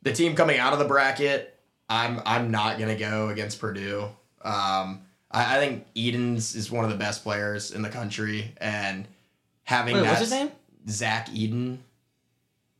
[0.04, 1.58] The team coming out of the bracket,
[1.89, 4.04] I'm I'm not gonna go against Purdue.
[4.44, 9.08] Um, I, I think Edens is one of the best players in the country, and
[9.63, 10.52] having Wait, that what's his name?
[10.88, 11.78] Zach Edey,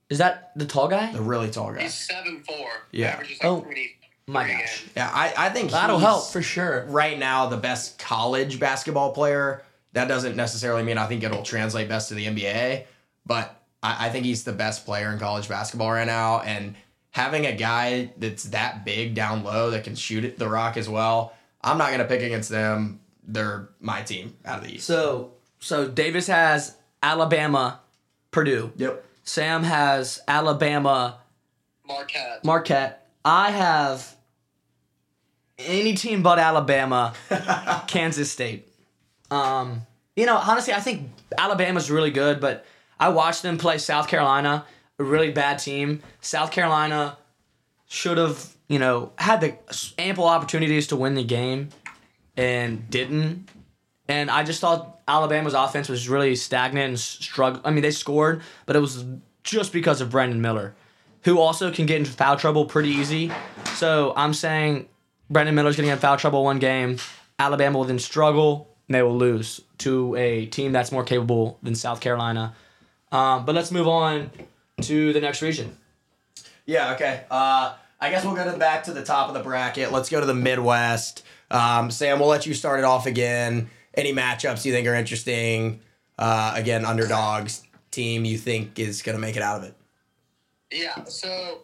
[0.10, 1.12] Is that the tall guy?
[1.12, 1.82] the really tall guy.
[1.84, 2.68] He's seven four.
[2.92, 3.14] Yeah.
[3.14, 3.92] Averages like Oh, twenty.
[4.28, 4.58] My gosh.
[4.58, 4.84] games.
[4.98, 6.86] Yeah, I, I think That'll he's help for sure.
[6.90, 9.64] right now the best college basketball player.
[9.94, 12.86] That doesn't necessarily mean I think it'll translate best to the NBA,
[13.26, 16.42] but I, I think he's the best player in college basketball right now.
[16.42, 16.76] And
[17.12, 20.90] having a guy that's that big down low that can shoot it the rock as
[20.90, 23.00] well, I'm not gonna pick against them.
[23.28, 24.86] They're my team out of the East.
[24.88, 27.80] So so Davis has Alabama,
[28.32, 28.72] Purdue.
[28.76, 29.04] Yep.
[29.26, 31.20] Sam has Alabama,
[31.86, 32.44] Marquette.
[32.44, 33.08] Marquette.
[33.24, 34.16] I have
[35.58, 37.14] any team but Alabama,
[37.88, 38.68] Kansas State.
[39.32, 39.82] Um,
[40.16, 42.66] you know, honestly, I think Alabama's really good, but
[43.00, 44.66] I watched them play South Carolina,
[45.00, 46.02] a really bad team.
[46.22, 47.18] South Carolina
[47.88, 49.56] should have, you know, had the
[49.98, 51.70] ample opportunities to win the game
[52.38, 53.50] and didn't.
[54.08, 57.62] And I just thought Alabama's offense was really stagnant and struggle.
[57.64, 59.06] I mean, they scored, but it was
[59.44, 60.76] just because of Brandon Miller,
[61.24, 63.32] who also can get into foul trouble pretty easy.
[63.76, 64.88] So I'm saying
[65.30, 66.98] Brandon Miller's going to get in foul trouble one game.
[67.38, 71.76] Alabama will then struggle and they will lose to a team that's more capable than
[71.76, 72.56] South Carolina.
[73.12, 74.32] Um, but let's move on
[74.82, 75.78] to the next region.
[76.66, 77.24] Yeah, okay.
[77.30, 79.92] Uh, I guess we'll go to back to the top of the bracket.
[79.92, 81.24] Let's go to the Midwest.
[81.52, 83.70] Um, Sam, we'll let you start it off again.
[83.96, 85.80] Any matchups you think are interesting?
[86.18, 89.74] Uh, again, underdogs team you think is going to make it out of it?
[90.72, 91.60] Yeah, so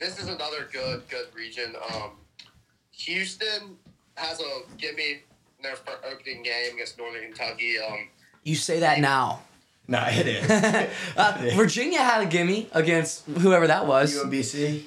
[0.00, 1.74] this is another good good region.
[1.92, 2.12] Um,
[2.92, 3.76] Houston
[4.16, 5.74] has a gimme in their
[6.10, 7.78] opening game against Northern Kentucky.
[7.78, 8.08] Um,
[8.42, 9.42] You say that now.
[9.88, 10.50] No, it is.
[11.16, 14.16] uh, Virginia had a gimme against whoever that was.
[14.16, 14.84] UMBC.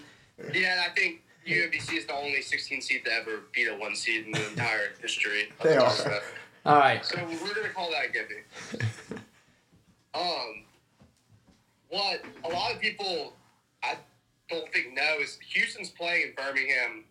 [0.54, 4.26] yeah, I think UMBC is the only 16 seed to ever beat a one seed
[4.26, 5.50] in the entire history.
[5.60, 6.22] Of They the are.
[6.66, 7.06] All right.
[7.06, 9.22] So we're gonna call that a gimme.
[10.16, 10.64] Um,
[11.90, 13.34] what a lot of people
[13.84, 13.98] I
[14.50, 17.04] don't think know is Houston's playing in Birmingham,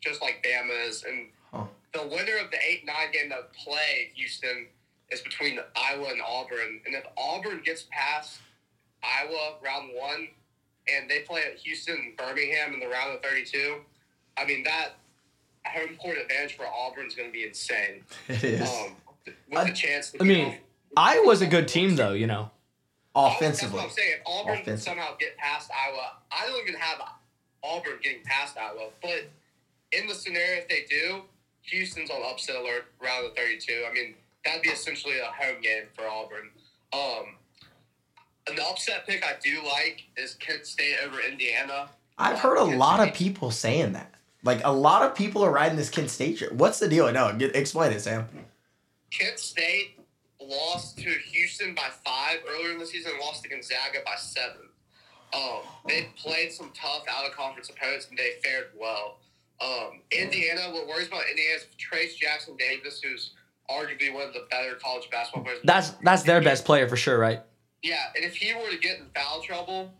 [0.00, 1.64] just like Bama is, and Huh.
[1.92, 4.66] the winner of the eight nine game that play Houston
[5.10, 8.40] is between Iowa and Auburn, and if Auburn gets past
[9.02, 10.28] Iowa round one,
[10.88, 13.82] and they play at Houston and Birmingham in the round of thirty two,
[14.38, 14.92] I mean that
[15.66, 18.04] home court advantage for Auburn is going to be insane.
[18.28, 18.68] It is.
[18.68, 18.96] Um,
[19.48, 20.58] with I- the chance I mean,
[20.96, 22.12] Iowa's a good team, though.
[22.12, 22.50] You know.
[23.14, 23.76] Offensively.
[23.78, 24.12] That's what I'm saying.
[24.14, 24.84] If Auburn can Offensive.
[24.84, 26.98] somehow get past Iowa, I don't even have
[27.62, 28.88] Auburn getting past Iowa.
[29.02, 29.28] But
[29.92, 31.20] in the scenario if they do,
[31.62, 33.84] Houston's on upset alert round of 32.
[33.88, 34.14] I mean,
[34.46, 36.48] that'd be essentially a home game for Auburn.
[36.94, 37.36] Um,
[38.48, 41.90] and the upset pick I do like is Kent State over Indiana.
[42.18, 44.12] I've heard a Kent lot of people saying that.
[44.44, 46.52] Like a lot of people are riding this Kent State trip.
[46.52, 47.10] What's the deal?
[47.12, 48.28] No, get, explain it, Sam.
[49.10, 50.00] Kent State
[50.40, 54.68] lost to Houston by five earlier in the season, lost to Gonzaga by seven.
[55.34, 59.18] Um, they played some tough out of conference opponents and they fared well.
[59.60, 63.30] Um, Indiana, what worries about Indiana is Trayce Jackson Davis, who's
[63.70, 65.60] arguably one of the better college basketball players.
[65.64, 67.40] That's that's their best player for sure, right?
[67.82, 69.92] Yeah, and if he were to get in foul trouble,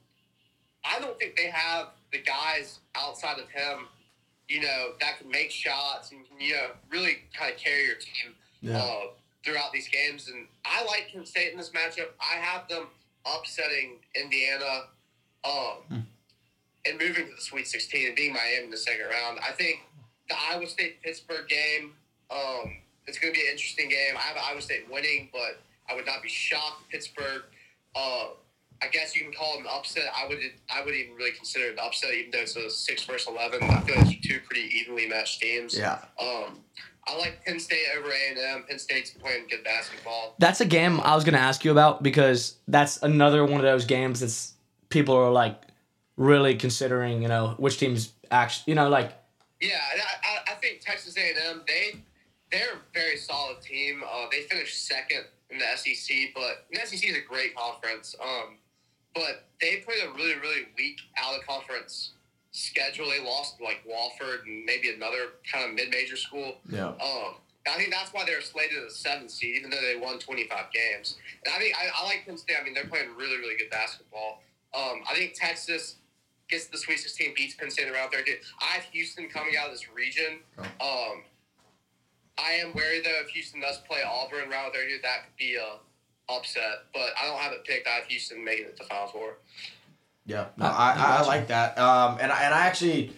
[0.85, 3.87] I don't think they have the guys outside of him,
[4.49, 7.97] you know, that can make shots and can, you know, really kind of carry your
[7.97, 8.35] team
[8.77, 9.01] uh,
[9.45, 10.29] throughout these games.
[10.29, 12.09] And I like Kent State in this matchup.
[12.21, 12.89] I have them
[13.25, 14.85] upsetting Indiana
[15.45, 16.07] um,
[16.87, 19.39] and moving to the Sweet 16 and being Miami in the second round.
[19.47, 19.81] I think
[20.29, 21.93] the Iowa State Pittsburgh game,
[22.31, 24.17] um, it's going to be an interesting game.
[24.17, 27.43] I have Iowa State winning, but I would not be shocked if Pittsburgh.
[27.95, 28.29] Uh,
[28.83, 30.05] I guess you can call it an upset.
[30.17, 30.39] I would
[30.75, 33.63] I would even really consider it an upset, even though it's a six versus eleven.
[33.63, 35.77] I feel like it's two pretty evenly matched teams.
[35.77, 35.99] Yeah.
[36.21, 36.61] Um,
[37.07, 38.65] I like Penn State over A and M.
[38.69, 40.35] Penn State's playing good basketball.
[40.39, 43.85] That's a game I was gonna ask you about because that's another one of those
[43.85, 44.55] games that's
[44.89, 45.61] people are like
[46.17, 47.23] really considering.
[47.23, 48.73] You know which teams actually.
[48.73, 49.13] You know like
[49.61, 52.01] Yeah, I, I, I think Texas A and M they
[52.51, 54.03] they're a very solid team.
[54.05, 58.15] Uh, they finished second in the SEC, but the SEC is a great conference.
[58.21, 58.57] Um,
[59.15, 62.13] but they played a really really weak out of conference
[62.53, 63.09] schedule.
[63.11, 66.57] They lost like Wofford and maybe another kind of mid major school.
[66.69, 66.89] Yeah.
[66.89, 69.97] Um, I think that's why they were slated as a seventh seed, even though they
[69.97, 71.17] won 25 games.
[71.45, 72.57] And I think I, I like Penn State.
[72.61, 74.43] I mean, they're playing really, really good basketball.
[74.75, 75.97] Um, I think Texas
[76.49, 78.35] gets the Sweet 16, beats Penn State around 13.
[78.61, 80.41] I have Houston coming out of this region.
[80.59, 81.23] Um,
[82.39, 85.79] I am wary though if Houston does play Auburn round 30, that could be a
[86.29, 86.85] upset.
[86.93, 87.87] But I don't have it picked.
[87.87, 89.39] I have Houston making it to Final Four.
[90.25, 91.77] Yeah, no, I, I, I like that.
[91.79, 93.13] Um, and I, and I actually,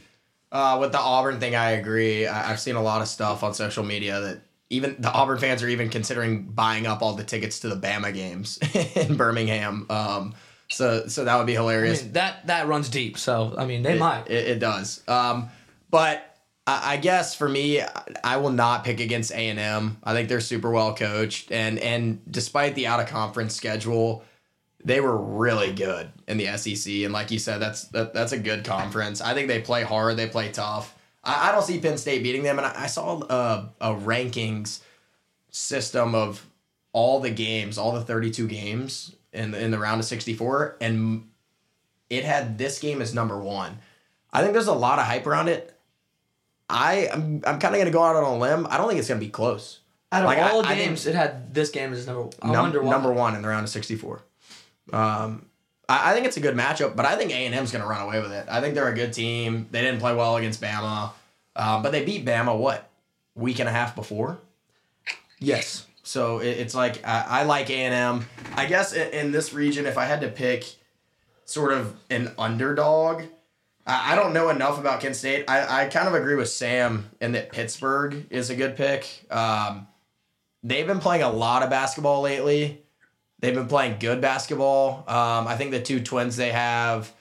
[0.50, 2.26] uh, with the Auburn thing, I agree.
[2.26, 4.40] I, I've seen a lot of stuff on social media that
[4.70, 8.12] even the Auburn fans are even considering buying up all the tickets to the Bama
[8.14, 8.58] games
[8.96, 9.86] in Birmingham.
[9.90, 10.34] Um,
[10.70, 12.02] so so that would be I hilarious.
[12.02, 13.18] mean, that that runs deep.
[13.18, 14.30] So I mean, they it, might.
[14.30, 15.02] It, it does.
[15.06, 15.50] Um,
[15.90, 16.33] but
[16.66, 17.82] I, guess for me,
[18.22, 19.98] I- will not pick against A and M.
[20.02, 24.24] I think they're super well coached, and and despite the out of conference schedule,
[24.84, 26.92] they were really good in the SEC.
[27.04, 29.20] And like you said, that's that, that's a good conference.
[29.20, 30.16] I think they play hard.
[30.16, 30.94] They play tough.
[31.22, 32.58] I, I don't see Penn State beating them.
[32.58, 34.80] And I, I saw a, a rankings
[35.50, 36.46] system of
[36.92, 41.28] all the games, all the 32 games in in the round of 64, and
[42.08, 43.78] it had this game as number one.
[44.32, 45.73] I think there's a lot of hype around it.
[46.68, 48.66] I I'm, I'm kind of gonna go out on a limb.
[48.70, 49.80] I don't think it's gonna be close.
[50.12, 52.30] Out of Like, all the I games, it had this game as number.
[52.40, 54.22] I Num- number one in the round of 64.
[54.92, 55.46] Um,
[55.88, 58.00] I, I think it's a good matchup, but I think A and M's gonna run
[58.00, 58.46] away with it.
[58.48, 59.66] I think they're a good team.
[59.70, 61.10] They didn't play well against Bama,
[61.56, 62.88] um, but they beat Bama what
[63.34, 64.38] week and a half before.
[65.40, 65.86] Yes.
[66.02, 68.28] So it, it's like I, I like A and M.
[68.54, 70.64] I guess in, in this region, if I had to pick
[71.44, 73.22] sort of an underdog,
[73.86, 75.44] I, I don't know enough about Kent State.
[75.48, 79.26] I, I kind of agree with Sam in that Pittsburgh is a good pick.
[79.30, 79.86] Um,
[80.62, 82.82] they've been playing a lot of basketball lately.
[83.40, 85.04] They've been playing good basketball.
[85.06, 87.12] Um, I think the two twins they have,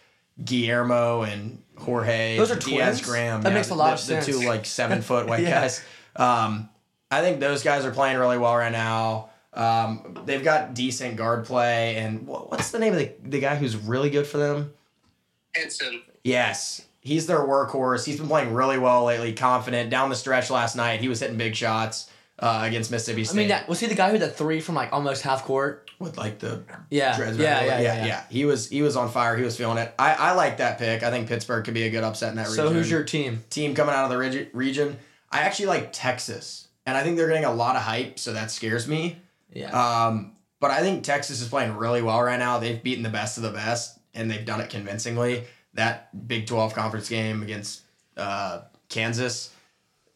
[0.43, 3.02] Guillermo and Jorge Those are Diaz twins?
[3.02, 3.41] Graham.
[3.41, 4.26] That yeah, makes a lot the, of sense.
[4.26, 5.62] The two like seven foot white Yeah.
[5.62, 5.84] guys.
[6.15, 6.69] Um,
[7.12, 9.30] I think those guys are playing really well right now.
[9.54, 13.56] Um, they've got decent guard play, and wha- what's the name of the, the guy
[13.56, 14.73] who's really good for them?
[15.54, 16.02] Henson.
[16.23, 18.05] Yes, he's their workhorse.
[18.05, 19.89] He's been playing really well lately, confident.
[19.89, 22.09] Down the stretch last night, he was hitting big shots
[22.39, 23.36] uh, against Mississippi State.
[23.36, 25.43] I mean, that was he the guy who had the three from like almost half
[25.43, 25.89] court?
[25.99, 27.17] with like the Yeah.
[27.17, 29.38] Yeah, right yeah, yeah, yeah, He was he was on fire.
[29.38, 29.93] He was feeling it.
[29.97, 31.01] I, I like that pick.
[31.01, 32.75] I think Pittsburgh could be a good upset in that So region.
[32.77, 33.43] who's your team?
[33.49, 34.97] team coming out of the regi- region?
[35.31, 38.51] I actually like Texas, and I think they're getting a lot of hype, so that
[38.51, 39.17] scares me.
[39.53, 39.69] Yeah.
[40.07, 42.59] Um, but I think Texas is playing really well right now.
[42.59, 45.45] They've beaten the best of the best, and they've done it convincingly.
[45.73, 47.81] That Big 12 conference game against
[48.15, 49.53] uh, Kansas,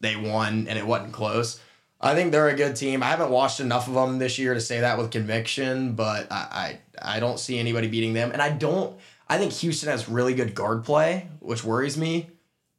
[0.00, 1.60] they won, and it wasn't close.
[2.00, 3.02] I think they're a good team.
[3.02, 6.78] I haven't watched enough of them this year to say that with conviction, but I,
[7.02, 8.30] I, I don't see anybody beating them.
[8.30, 8.96] And I don't,
[9.28, 12.30] I think Houston has really good guard play, which worries me,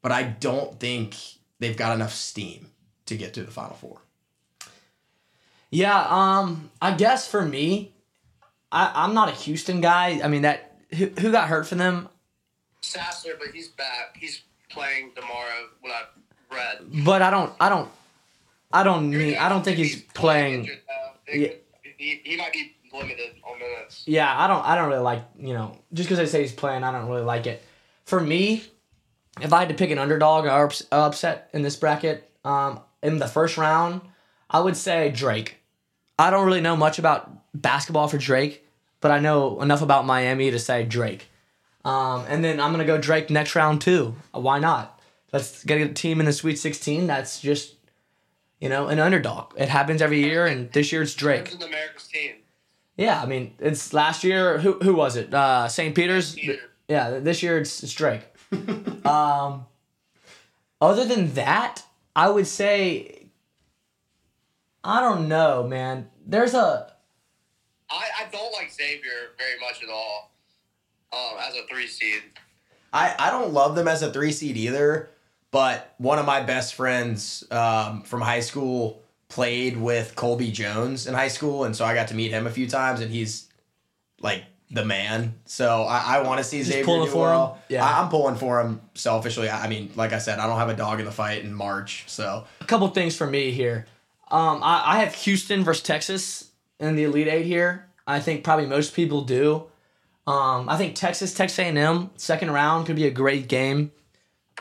[0.01, 1.17] but I don't think
[1.59, 2.67] they've got enough steam
[3.07, 3.99] to get to the Final Four.
[5.69, 7.93] Yeah, um, I guess for me,
[8.71, 10.21] I, I'm not a Houston guy.
[10.23, 12.07] I mean that who, who got hurt for them,
[12.89, 14.17] Sasser, but he's back.
[14.17, 15.67] He's playing tomorrow.
[15.81, 17.05] What I read.
[17.05, 17.89] but I don't I don't
[18.71, 19.37] I don't mean.
[19.37, 20.61] I don't think he's playing.
[20.61, 20.79] injured.
[21.31, 21.49] Yeah.
[21.97, 24.03] He, he might be limited on minutes.
[24.07, 26.83] Yeah, I don't I don't really like you know just because they say he's playing,
[26.83, 27.63] I don't really like it.
[28.05, 28.63] For me,
[29.41, 33.27] if I had to pick an underdog or upset in this bracket, um, in the
[33.27, 34.01] first round,
[34.49, 35.57] I would say Drake.
[36.17, 38.65] I don't really know much about basketball for Drake,
[38.99, 41.28] but I know enough about Miami to say Drake.
[41.85, 44.15] Um, and then I'm gonna go Drake next round too.
[44.31, 44.99] Why not?
[45.31, 47.75] Let's get a team in the Sweet 16 that's just,
[48.59, 49.53] you know, an underdog.
[49.57, 51.53] It happens every year, and this year it's Drake.
[51.53, 52.31] America's team.
[52.97, 54.57] Yeah, I mean, it's last year.
[54.57, 55.33] Who who was it?
[55.33, 55.95] Uh, St.
[55.95, 56.35] Peter's.
[56.35, 56.59] Peter.
[56.87, 58.23] Yeah, this year it's, it's Drake.
[59.05, 59.67] um,
[60.81, 61.83] other than that,
[62.15, 63.15] I would say.
[64.83, 66.09] I don't know, man.
[66.25, 66.93] There's a
[67.89, 70.31] I, I don't like Xavier very much at all.
[71.11, 72.21] Um, as a three seed.
[72.93, 75.09] I, I don't love them as a three seed either,
[75.51, 81.13] but one of my best friends um, from high school played with Colby Jones in
[81.13, 83.47] high school, and so I got to meet him a few times, and he's
[84.19, 85.35] like the man.
[85.45, 87.49] So I, I want to see Just Xavier pulling do for him?
[87.69, 87.85] Yeah.
[87.85, 89.49] I, I'm pulling for him selfishly.
[89.49, 91.53] I I mean, like I said, I don't have a dog in the fight in
[91.53, 93.85] March, so a couple things for me here.
[94.31, 97.87] Um, I, I have Houston versus Texas in the Elite Eight here.
[98.05, 99.65] I think probably most people do.
[100.27, 103.91] Um, I think Texas, Texas A&M, second round could be a great game.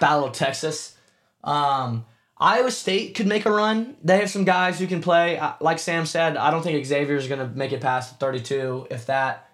[0.00, 0.96] Battle of Texas.
[1.44, 2.06] Um,
[2.38, 3.96] Iowa State could make a run.
[4.02, 5.40] They have some guys who can play.
[5.60, 9.06] Like Sam said, I don't think Xavier is going to make it past 32, if
[9.06, 9.50] that.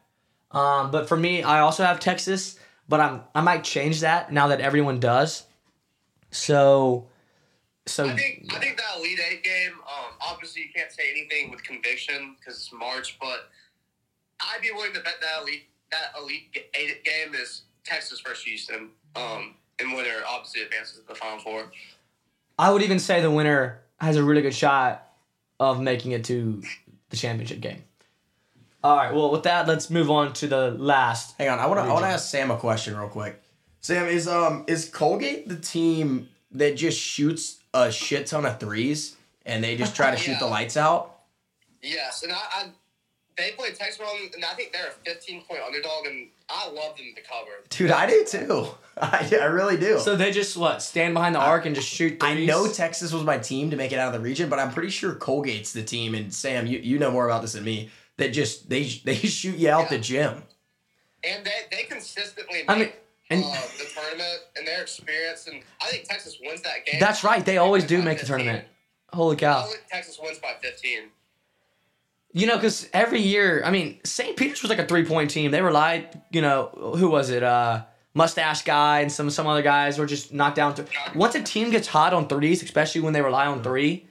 [0.51, 4.49] Um, but for me, I also have Texas, but I'm I might change that now
[4.49, 5.45] that everyone does.
[6.31, 7.09] So,
[7.87, 9.73] so I think I think that Elite Eight game.
[9.73, 13.51] Um, obviously you can't say anything with conviction because it's March, but
[14.41, 18.91] I'd be willing to bet that Elite that Elite Eight game is Texas versus Houston.
[19.17, 21.71] Um, and winner obviously advances to the Final Four.
[22.59, 25.09] I would even say the winner has a really good shot
[25.59, 26.63] of making it to
[27.11, 27.85] the championship game.
[28.83, 29.15] All right.
[29.15, 31.37] Well, with that, let's move on to the last.
[31.39, 33.41] Hang on, I want to I want to ask Sam a question real quick.
[33.81, 39.17] Sam, is um is Colgate the team that just shoots a shit ton of threes
[39.47, 41.21] and they just try to shoot the lights out?
[41.83, 42.67] Yes, and I, I
[43.37, 46.97] they played Texas well, and I think they're a 15 point underdog, and I love
[46.97, 47.51] them to cover.
[47.69, 48.69] Dude, I do too.
[48.97, 49.99] I, I really do.
[49.99, 52.23] So they just what stand behind the arc and just shoot.
[52.23, 54.71] I know Texas was my team to make it out of the region, but I'm
[54.71, 56.15] pretty sure Colgate's the team.
[56.15, 57.91] And Sam, you, you know more about this than me.
[58.19, 60.43] That just they they shoot you out the gym.
[61.25, 62.93] And they, they consistently make I mean,
[63.31, 67.01] and uh, the tournament and their experience, and I think Texas wins that game.
[67.01, 67.45] that's right.
[67.45, 68.67] They always do By make the tournament.
[69.13, 69.69] Holy cow!
[69.91, 71.05] Texas wins by 15.
[72.37, 74.37] You know, because every year, I mean, St.
[74.37, 75.53] Peter's was like a three point team.
[75.53, 77.43] They relied, you know, who was it?
[77.45, 80.75] Uh, Mustache guy and some some other guys were just knocked down.
[80.75, 84.07] Th- Once a team gets hot on threes, especially when they rely on three,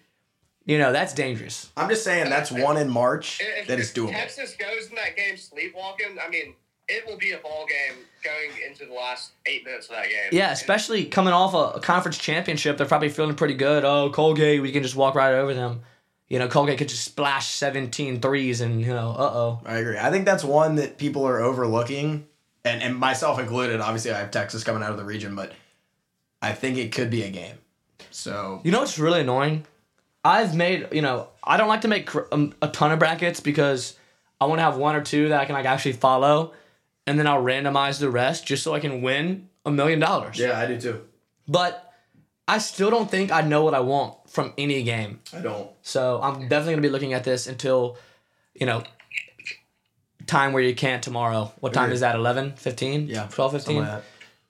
[0.66, 1.70] you know that's dangerous.
[1.78, 4.12] I'm just saying that's one in March If, that is if doable.
[4.12, 6.54] Texas goes in that game sleepwalking, I mean,
[6.90, 10.30] it will be a ball game going into the last eight minutes of that game.
[10.34, 13.86] Yeah, especially coming off a, a conference championship, they're probably feeling pretty good.
[13.86, 15.82] Oh, Colgate, we can just walk right over them.
[16.30, 19.60] You know, Colgate could just splash 17 threes and, you know, uh oh.
[19.66, 19.98] I agree.
[19.98, 22.26] I think that's one that people are overlooking,
[22.66, 23.80] and, and myself included.
[23.82, 25.52] Obviously, I have Texas coming out of the region, but
[26.42, 27.58] I think it could be a game.
[28.10, 29.66] So You know what's really annoying?
[30.26, 33.98] I've made, you know, I don't like to make um, a ton of brackets because
[34.40, 36.54] I want to have one or two that I can like actually follow,
[37.06, 40.40] and then I'll randomize the rest just so I can win a million dollars.
[40.40, 41.02] yeah, I do too.
[41.48, 41.83] But
[42.48, 45.22] I still don't think I know what I want from any game.
[45.34, 45.70] I don't.
[45.82, 47.98] So I'm definitely gonna be looking at this until,
[48.54, 48.84] you know,
[50.26, 51.52] time where you can't tomorrow.
[51.60, 52.16] What time is that?
[52.16, 53.08] 11, 15?
[53.08, 53.78] Yeah, 12, 15?
[53.78, 54.04] like.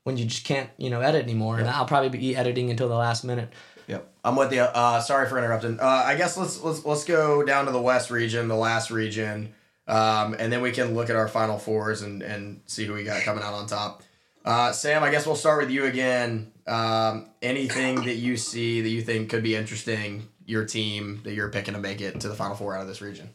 [0.03, 1.59] When you just can't, you know, edit anymore.
[1.59, 3.53] And I'll probably be editing until the last minute.
[3.87, 4.61] Yep, I'm with you.
[4.61, 5.79] Uh, sorry for interrupting.
[5.79, 9.53] Uh, I guess let's let's let's go down to the West region, the last region,
[9.87, 13.03] um, and then we can look at our final fours and and see who we
[13.03, 14.01] got coming out on top.
[14.45, 16.52] Uh, Sam, I guess we'll start with you again.
[16.65, 21.49] Um, anything that you see that you think could be interesting, your team that you're
[21.49, 23.29] picking to make it to the final four out of this region.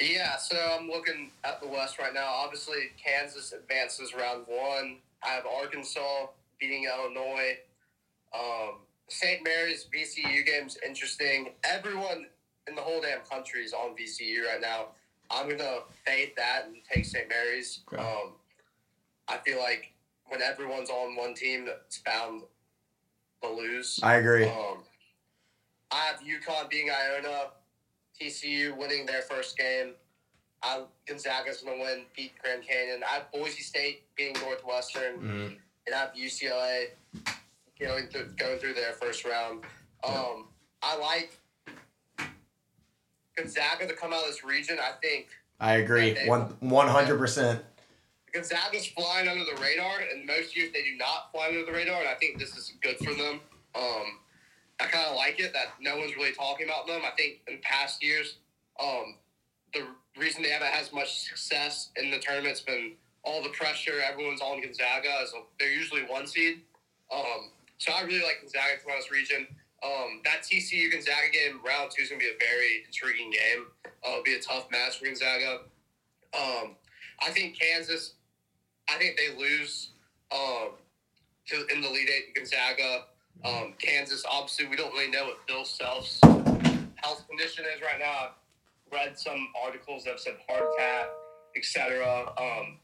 [0.00, 2.26] Yeah, so I'm looking at the West right now.
[2.26, 4.98] Obviously, Kansas advances round one.
[5.24, 6.26] I have Arkansas
[6.60, 7.58] beating Illinois.
[8.34, 8.76] Um,
[9.08, 9.42] St.
[9.42, 11.52] Mary's VCU game's interesting.
[11.64, 12.26] Everyone
[12.68, 14.88] in the whole damn country is on VCU right now.
[15.30, 17.28] I'm gonna fade that and take St.
[17.28, 17.80] Mary's.
[17.92, 18.02] Okay.
[18.02, 18.32] Um,
[19.28, 19.92] I feel like
[20.28, 22.42] when everyone's on one team, it's bound
[23.42, 24.00] to lose.
[24.02, 24.44] I agree.
[24.48, 24.78] Um,
[25.90, 27.50] I have UConn being Iona,
[28.20, 29.92] TCU winning their first game.
[30.62, 33.02] I Gonzaga's gonna win, beat Grand Canyon.
[33.08, 35.58] I have Boise State beating Northwestern, Mhm.
[35.86, 36.90] and I have UCLA
[37.78, 39.64] going through going through their first round.
[40.02, 40.48] Um,
[40.82, 41.30] I like
[43.36, 44.78] Gonzaga to come out of this region.
[44.80, 45.28] I think
[45.60, 46.16] I agree.
[46.26, 47.62] One one hundred percent.
[48.36, 52.00] Gonzaga's flying under the radar, and most years they do not fly under the radar,
[52.00, 53.40] and I think this is good for them.
[53.74, 54.20] Um,
[54.78, 57.00] I kind of like it that no one's really talking about them.
[57.04, 58.36] I think in past years,
[58.78, 59.16] um,
[59.72, 59.86] the
[60.18, 64.02] reason they haven't had as much success in the tournament's been all the pressure.
[64.06, 65.24] Everyone's on Gonzaga,
[65.58, 66.60] they're usually one seed.
[67.10, 69.46] Um, so I really like Gonzaga come this region.
[69.82, 73.66] Um, that TCU Gonzaga game, round two, is going to be a very intriguing game.
[74.04, 75.60] Uh, it'll be a tough match for Gonzaga.
[76.36, 76.76] Um,
[77.20, 78.14] I think Kansas,
[78.88, 79.90] I think they lose
[80.32, 80.70] um,
[81.48, 83.04] to in the lead eight Gonzaga.
[83.44, 88.28] Um, Kansas, obviously, we don't really know what Bill Self's health condition is right now.
[88.28, 91.08] I've read some articles that have said heart attack,
[91.54, 92.32] etc.
[92.38, 92.78] Um,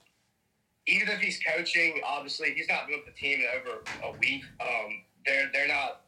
[0.87, 4.43] even if he's coaching, obviously, he's not been with the team in over a week.
[4.61, 6.03] Um, they're they're not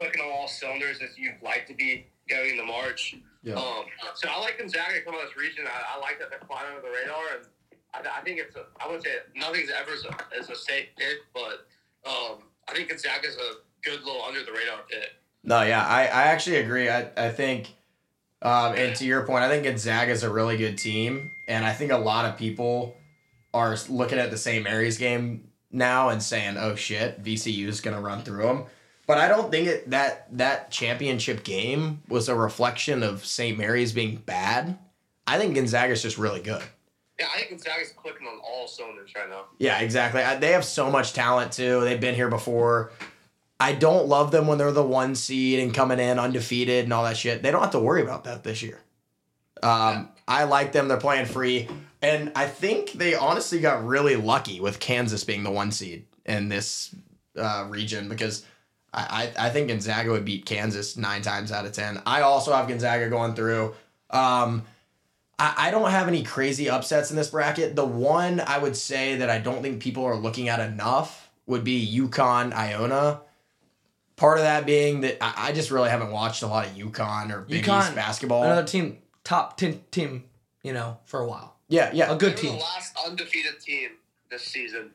[0.00, 3.14] clicking on all cylinders as you'd like to be going into March.
[3.42, 3.54] Yeah.
[3.54, 3.84] Um,
[4.14, 5.66] so I like Gonzaga come out of this region.
[5.66, 7.46] I, I like that they're flying under the radar, and
[7.94, 8.64] I, I think it's a.
[8.80, 11.66] I wouldn't say nothing's ever is a, is a safe pick, but
[12.06, 15.10] um, I think Gonzaga's a good little under the radar pick.
[15.44, 16.88] No, yeah, I, I actually agree.
[16.88, 17.74] I, I think,
[18.42, 21.72] um, and to your point, I think Gonzaga is a really good team, and I
[21.72, 22.94] think a lot of people
[23.52, 24.62] are looking at the St.
[24.62, 28.64] Mary's game now and saying, "Oh shit, VCU is gonna run through them."
[29.06, 33.58] But I don't think it that that championship game was a reflection of St.
[33.58, 34.78] Mary's being bad.
[35.26, 36.62] I think Gonzaga's just really good.
[37.18, 39.44] Yeah, I think Gonzaga's clicking on all cylinders right now.
[39.58, 40.22] Yeah, exactly.
[40.22, 41.80] I, they have so much talent too.
[41.82, 42.90] They've been here before.
[43.60, 47.04] I don't love them when they're the one seed and coming in undefeated and all
[47.04, 47.42] that shit.
[47.42, 48.80] They don't have to worry about that this year.
[49.62, 50.88] Um, I like them.
[50.88, 51.68] They're playing free,
[52.00, 56.48] and I think they honestly got really lucky with Kansas being the one seed in
[56.48, 56.92] this
[57.36, 58.44] uh, region because
[58.92, 62.02] I, I I think Gonzaga would beat Kansas nine times out of ten.
[62.04, 63.76] I also have Gonzaga going through.
[64.10, 64.64] Um,
[65.38, 67.74] I, I don't have any crazy upsets in this bracket.
[67.76, 71.64] The one I would say that I don't think people are looking at enough would
[71.64, 73.20] be UConn Iona.
[74.16, 77.32] Part of that being that I, I just really haven't watched a lot of UConn
[77.32, 78.44] or Big UConn, East basketball.
[78.44, 80.24] Another team, top ten team,
[80.62, 81.56] you know, for a while.
[81.68, 82.52] yeah, yeah, A good team.
[82.52, 83.90] the last undefeated team
[84.30, 84.90] this season.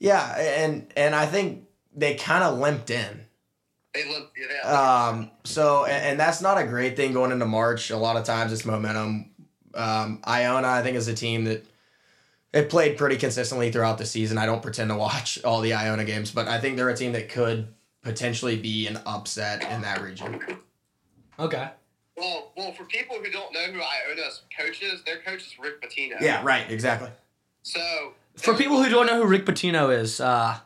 [0.00, 1.64] yeah, and and I think
[1.94, 3.20] they kind of limped in.
[3.94, 4.32] They look.
[4.36, 4.68] Yeah,
[5.08, 7.90] Um, so and, and that's not a great thing going into March.
[7.90, 9.30] A lot of times it's momentum.
[9.76, 11.64] Um, Iona, I think, is a team that
[12.52, 14.38] it played pretty consistently throughout the season.
[14.38, 17.12] I don't pretend to watch all the Iona games, but I think they're a team
[17.12, 17.68] that could
[18.02, 20.40] potentially be an upset in that region.
[21.38, 21.68] Okay.
[22.16, 25.82] Well, well, for people who don't know who Iona's coach is, their coach is Rick
[25.82, 26.18] Pitino.
[26.20, 27.10] Yeah, right, exactly.
[27.62, 30.56] So For people who don't know who Rick Pitino is, uh,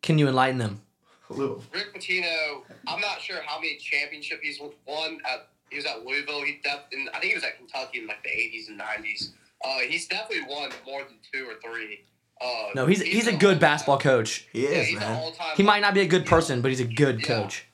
[0.00, 0.80] can you enlighten them?
[1.28, 5.18] Rick Pitino, I'm not sure how many championship he's won.
[5.24, 6.42] At he was at Louisville.
[6.44, 9.30] He def- in, I think he was at Kentucky in like the 80s and 90s.
[9.64, 12.00] Uh, he's definitely won more than two or three.
[12.40, 14.46] Uh, No, he's he's a an good all-time- basketball coach.
[14.52, 15.32] He Yeah, is, he's man.
[15.56, 17.26] He might not be a good person, but he's a good Yeah.
[17.26, 17.64] coach.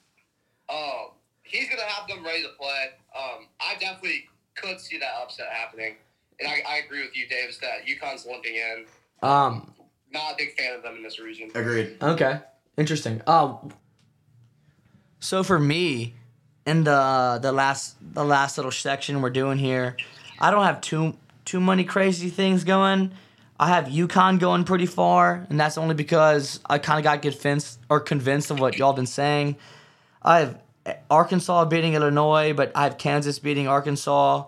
[0.68, 1.10] Um,
[1.42, 2.90] he's gonna have them ready to play.
[3.18, 5.96] Um, I definitely could see that upset happening,
[6.38, 8.86] and I, I agree with you, Davis, that UConn's limping in.
[9.22, 9.74] Um.
[10.10, 11.50] Not a big fan of them in this region.
[11.54, 11.96] Agreed.
[12.02, 12.40] Okay.
[12.76, 13.22] Interesting.
[13.26, 13.72] Um.
[15.20, 16.14] So for me,
[16.68, 19.96] in the the last the last little section we're doing here,
[20.38, 21.16] I don't have too
[21.46, 23.12] too many crazy things going.
[23.58, 27.80] I have UConn going pretty far, and that's only because I kind of got convinced
[27.88, 29.56] or convinced of what y'all been saying.
[30.22, 30.60] I have
[31.10, 34.44] Arkansas beating Illinois, but I have Kansas beating Arkansas,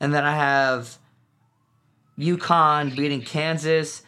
[0.00, 0.98] and then I have
[2.18, 4.02] UConn beating Kansas,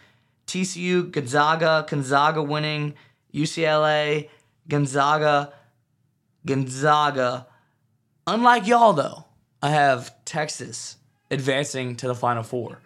[0.48, 2.94] TCU, Gonzaga, Gonzaga winning,
[3.32, 4.28] UCLA,
[4.68, 5.52] Gonzaga,
[6.46, 7.46] Gonzaga.
[8.26, 9.24] Unlike y'all though,
[9.62, 10.96] I have Texas
[11.30, 12.80] advancing to the Final Four.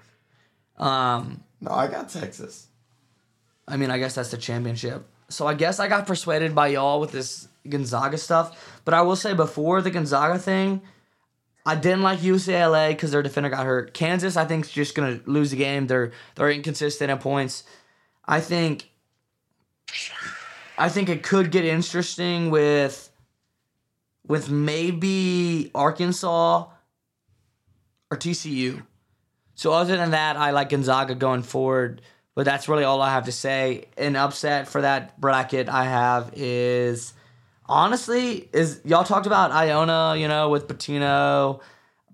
[0.78, 2.66] Um, No, I got Texas.
[3.68, 5.06] I mean, I guess that's the championship.
[5.28, 8.80] So I guess I got persuaded by y'all with this Gonzaga stuff.
[8.84, 10.82] But I will say before the Gonzaga thing,
[11.64, 13.94] I didn't like UCLA because their defender got hurt.
[13.94, 15.86] Kansas, I think, is just gonna lose the game.
[15.86, 17.64] They're they're inconsistent at points.
[18.24, 18.88] I think.
[20.78, 23.09] I think it could get interesting with.
[24.30, 26.68] With maybe Arkansas.
[28.12, 28.84] Or TCU.
[29.56, 32.00] So other than that, I like Gonzaga going forward.
[32.36, 33.88] But that's really all I have to say.
[33.96, 37.12] An upset for that bracket I have is
[37.66, 41.60] honestly is y'all talked about Iona, you know, with Pitino,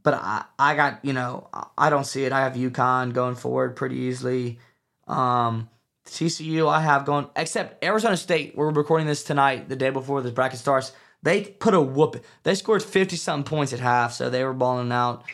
[0.02, 2.32] but I I got you know I don't see it.
[2.32, 4.58] I have UConn going forward pretty easily.
[5.06, 5.68] Um,
[6.06, 8.56] TCU I have going except Arizona State.
[8.56, 10.92] We're recording this tonight, the day before this bracket starts.
[11.26, 12.24] They put a whoop.
[12.44, 15.24] They scored fifty something points at half, so they were balling out.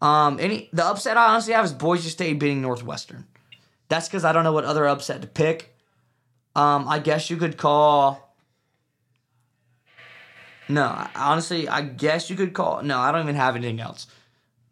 [0.00, 3.26] Um, any the upset I honestly have is Boise State beating Northwestern.
[3.90, 5.76] That's because I don't know what other upset to pick.
[6.56, 8.34] Um, I guess you could call.
[10.70, 12.82] No, I- honestly, I guess you could call.
[12.82, 14.06] No, I don't even have anything else.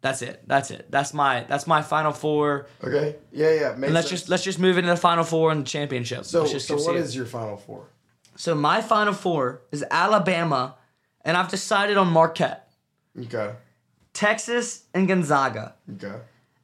[0.01, 0.41] That's it.
[0.47, 0.87] That's it.
[0.89, 2.65] That's my that's my final four.
[2.83, 3.17] Okay.
[3.31, 3.69] Yeah, yeah.
[3.75, 6.25] Makes And let's just let's just move into the final four and the championship.
[6.25, 7.89] So, Let's just so what is your final four?
[8.35, 10.75] So my final four is Alabama,
[11.21, 12.71] and I've decided on Marquette,
[13.19, 13.53] Okay.
[14.13, 15.75] Texas, and Gonzaga.
[15.95, 16.15] Okay.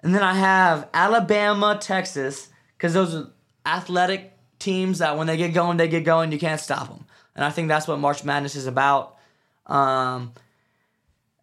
[0.01, 3.29] And then I have Alabama, Texas, because those are
[3.65, 6.31] athletic teams that when they get going, they get going.
[6.31, 7.05] You can't stop them.
[7.35, 9.17] And I think that's what March Madness is about.
[9.65, 10.33] Um,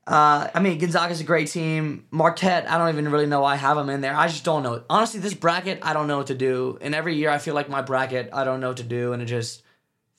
[0.07, 2.07] uh, I mean, Gonzaga's a great team.
[2.11, 4.15] Marquette, I don't even really know why I have them in there.
[4.15, 4.83] I just don't know.
[4.89, 6.79] Honestly, this bracket, I don't know what to do.
[6.81, 9.23] And every year I feel like my bracket, I don't know what to do, and
[9.23, 9.63] it just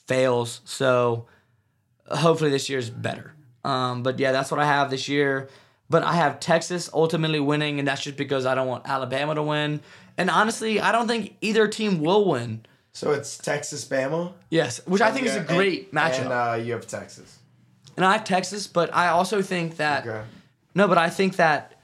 [0.07, 0.61] fails.
[0.65, 1.25] So
[2.09, 3.33] hopefully this year's better.
[3.63, 5.49] Um, but yeah, that's what I have this year.
[5.89, 9.43] But I have Texas ultimately winning, and that's just because I don't want Alabama to
[9.43, 9.79] win.
[10.17, 12.65] And honestly, I don't think either team will win.
[12.91, 14.33] So it's Texas, Bama.
[14.49, 16.21] Yes, which I think is a great and, matchup.
[16.21, 17.39] And uh, you have Texas.
[17.95, 20.23] and I have Texas, but I also think that Okay.
[20.73, 21.79] no, but I think that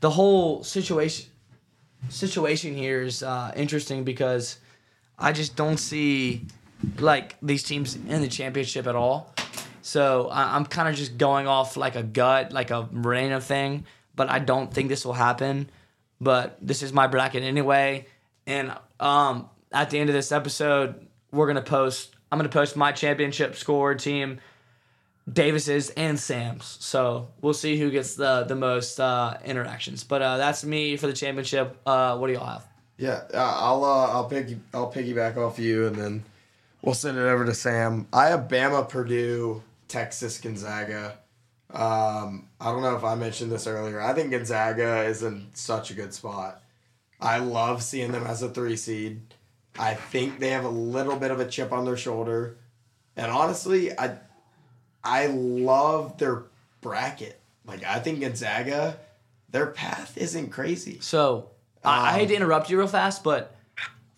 [0.00, 1.30] the whole situation
[2.08, 4.58] situation here is uh, interesting because
[5.18, 6.46] I just don't see
[6.98, 9.32] like these teams in the championship at all.
[9.82, 13.84] So I- I'm kind of just going off like a gut, like a Moreno thing,
[14.14, 15.70] but I don't think this will happen.
[16.20, 18.06] But this is my bracket anyway,
[18.46, 22.16] and um, at the end of this episode, we're gonna post.
[22.32, 24.40] I'm gonna post my championship score team.
[25.30, 26.76] Davis's and Sam's.
[26.80, 30.04] So we'll see who gets the the most uh, interactions.
[30.04, 31.76] But uh, that's me for the championship.
[31.84, 32.66] Uh, what do y'all have?
[32.96, 36.24] Yeah, I'll uh, I'll pick I'll piggyback off you, and then
[36.82, 38.06] we'll send it over to Sam.
[38.12, 41.18] I have Bama, Purdue, Texas, Gonzaga.
[41.72, 44.00] Um, I don't know if I mentioned this earlier.
[44.00, 46.62] I think Gonzaga is in such a good spot.
[47.20, 49.20] I love seeing them as a three seed.
[49.78, 52.56] I think they have a little bit of a chip on their shoulder,
[53.16, 54.16] and honestly, I
[55.04, 56.44] I love their
[56.80, 57.38] bracket.
[57.66, 58.98] Like I think Gonzaga,
[59.50, 60.98] their path isn't crazy.
[61.00, 61.50] So
[61.84, 63.54] I, I hate to Um, interrupt you real fast, but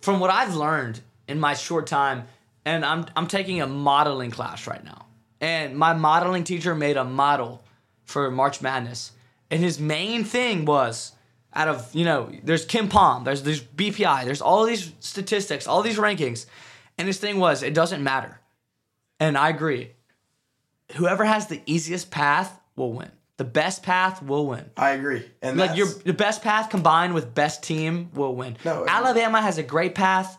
[0.00, 2.28] from what I've learned in my short time,
[2.68, 5.06] and I'm I'm taking a modeling class right now,
[5.40, 7.64] and my modeling teacher made a model
[8.04, 9.12] for March Madness,
[9.50, 11.12] and his main thing was
[11.54, 15.96] out of you know there's KenPom, there's there's BPI, there's all these statistics, all these
[15.96, 16.44] rankings,
[16.98, 18.38] and his thing was it doesn't matter,
[19.18, 19.92] and I agree.
[20.96, 23.10] Whoever has the easiest path will win.
[23.38, 24.70] The best path will win.
[24.76, 28.58] I agree, and Like your the best path combined with best team will win.
[28.64, 30.36] No, Alabama has a great path.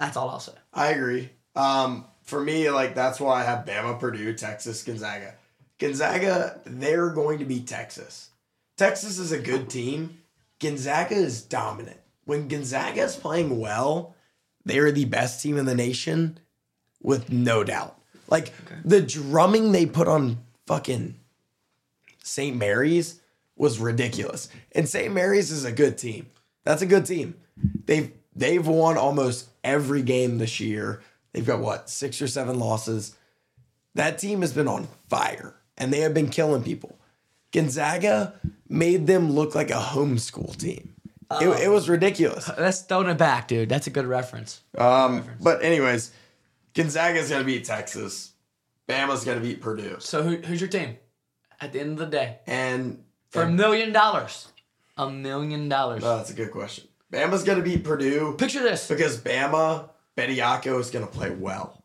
[0.00, 0.54] That's all I'll say.
[0.72, 1.30] I agree.
[1.54, 5.34] Um, for me, like that's why I have Bama, Purdue, Texas, Gonzaga.
[5.78, 8.30] Gonzaga, they're going to be Texas.
[8.76, 10.18] Texas is a good team.
[10.58, 11.98] Gonzaga is dominant.
[12.24, 14.14] When Gonzaga is playing well,
[14.64, 16.38] they are the best team in the nation,
[17.02, 17.98] with no doubt.
[18.28, 18.52] Like
[18.84, 21.16] the drumming they put on fucking
[22.22, 22.56] St.
[22.56, 23.20] Mary's
[23.56, 24.48] was ridiculous.
[24.72, 25.12] And St.
[25.12, 26.26] Mary's is a good team.
[26.64, 27.34] That's a good team.
[27.84, 31.02] They've they've won almost every game this year.
[31.32, 33.16] They've got what, six or seven losses.
[33.94, 36.98] That team has been on fire and they have been killing people.
[37.52, 38.34] Gonzaga
[38.68, 40.94] made them look like a homeschool team.
[41.40, 42.46] It, it was ridiculous.
[42.46, 43.68] That's throwing it back, dude.
[43.68, 44.62] That's a good reference.
[44.76, 46.12] Um, but anyways,
[46.74, 48.32] Gonzaga's gonna beat Texas.
[48.88, 49.96] Bama's gonna beat Purdue.
[50.00, 50.96] So who, who's your team?
[51.60, 54.48] At the end of the day, And for a million dollars,
[54.96, 56.02] a million dollars.
[56.04, 56.88] Oh, that's a good question.
[57.12, 61.82] Bama's gonna beat Purdue Picture this: because Bama, Bediako is gonna play well.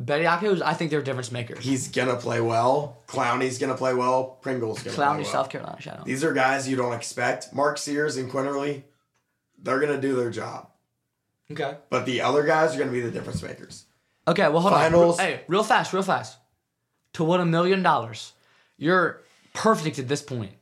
[0.00, 0.62] Bediako's.
[0.62, 1.62] I think they're difference makers.
[1.64, 3.02] He's gonna play well.
[3.06, 4.38] Clowney's gonna play well.
[4.40, 5.32] Pringle's gonna Clowney, play well.
[5.32, 6.04] South Carolina, shout.
[6.04, 7.52] These are guys you don't expect.
[7.52, 8.84] Mark Sears and Quinerly,
[9.58, 10.68] they're gonna do their job.
[11.50, 11.76] Okay.
[11.90, 13.84] But the other guys are gonna be the difference makers.
[14.26, 14.48] Okay.
[14.48, 15.18] Well, hold Finals.
[15.18, 15.24] on.
[15.26, 16.38] Hey, real fast, real fast.
[17.14, 18.32] To win a million dollars,
[18.78, 19.20] you're
[19.52, 20.52] perfect at this point.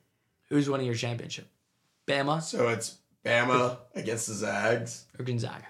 [0.49, 1.47] Who's winning your championship?
[2.07, 5.05] Bama So it's Bama against the Zags.
[5.19, 5.67] or Gonzaga?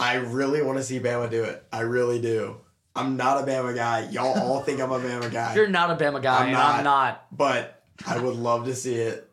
[0.00, 1.62] I really want to see Bama do it.
[1.72, 2.56] I really do.
[2.96, 4.08] I'm not a Bama guy.
[4.10, 5.54] Y'all all think I'm a Bama guy.
[5.56, 6.74] You're not a Bama guy, I'm not.
[6.76, 7.26] I'm not.
[7.30, 9.30] but I would love to see it.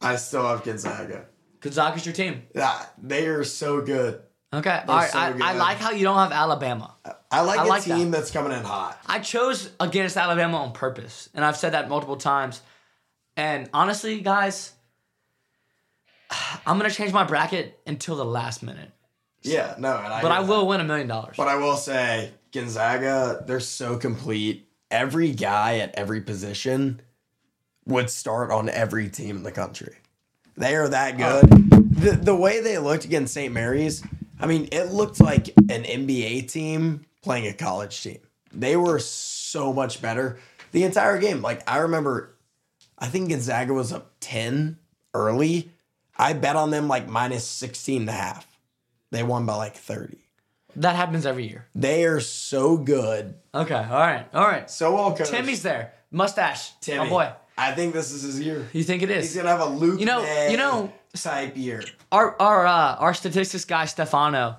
[0.00, 1.26] I still have Gonzaga.
[1.60, 2.44] Gonzaga's your team.
[2.56, 4.22] Ah, they are so good.
[4.52, 4.82] Okay.
[4.88, 5.10] All right.
[5.10, 6.94] so I, I like how you don't have Alabama.
[7.30, 8.98] I like I a like team that's coming in hot.
[9.06, 12.62] I chose against Alabama on purpose, and I've said that multiple times.
[13.36, 14.72] And honestly, guys,
[16.66, 18.90] I'm gonna change my bracket until the last minute,
[19.42, 20.48] Yeah, no, and I but I hear that.
[20.48, 21.34] will win a million dollars.
[21.36, 24.68] But I will say, Gonzaga, they're so complete.
[24.90, 27.00] Every guy at every position
[27.86, 29.96] would start on every team in the country.
[30.56, 31.70] They are that good.
[31.98, 33.52] The, the way they looked against St.
[33.52, 34.02] Mary's,
[34.40, 38.18] I mean, it looked like an NBA team playing a college team.
[38.52, 40.38] They were so much better
[40.72, 41.42] the entire game.
[41.42, 42.34] Like, I remember,
[42.98, 44.78] I think Gonzaga was up 10
[45.14, 45.70] early.
[46.16, 48.57] I bet on them like minus 16 and a half.
[49.10, 50.18] They won by like 30.
[50.76, 51.66] That happens every year.
[51.74, 53.34] They are so good.
[53.54, 53.74] Okay.
[53.74, 54.26] All right.
[54.34, 54.70] All right.
[54.70, 55.30] So well coached.
[55.32, 55.92] Timme's there.
[56.10, 56.72] Mustache.
[56.80, 57.06] Timme.
[57.06, 57.32] Oh boy.
[57.56, 58.68] I think this is his year.
[58.72, 59.24] You think it is?
[59.26, 61.82] He's gonna have a Luke You know- May you know- type year.
[62.12, 64.56] our our uh, our statistics guy Stefano,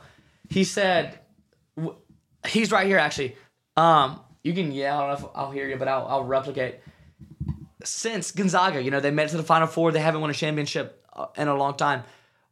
[0.50, 1.20] he said
[1.78, 1.95] w-
[2.47, 3.38] he's right here actually.
[3.78, 6.80] Um, you can yeah, I don't know if I'll hear you, but I'll I'll replicate.
[7.84, 9.91] Since Gonzaga, you know, they made it to the Final Four.
[9.93, 12.04] They haven't won a championship uh, in a long time.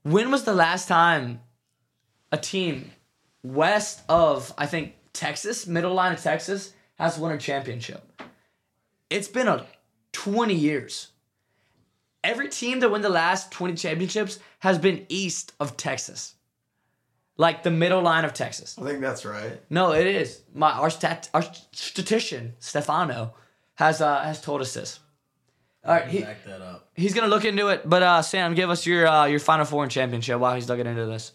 [0.03, 1.41] When was the last time
[2.31, 2.91] a team
[3.43, 8.21] west of I think Texas, middle line of Texas, has won a championship?
[9.09, 9.65] It's been a
[10.11, 11.11] twenty years
[12.27, 16.35] every team that won the last 20 championships has been east of Texas.
[17.37, 18.75] Like the middle line of Texas.
[18.79, 19.61] I think that's right.
[19.69, 20.41] No, it is.
[20.55, 23.35] My our stat our statistician, Stefano,
[23.75, 24.99] has uh has told us this.
[25.85, 26.89] All right, he, Back that up.
[26.95, 27.87] he's gonna look into it.
[27.87, 30.87] But uh Sam, give us your uh your final four and championship while he's looking
[30.87, 31.31] into this.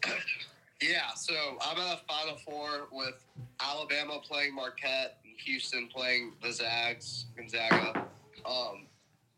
[0.83, 3.25] Yeah, so I'm at a Final Four with
[3.61, 8.05] Alabama playing Marquette and Houston playing the Zags, Gonzaga.
[8.45, 8.87] Um,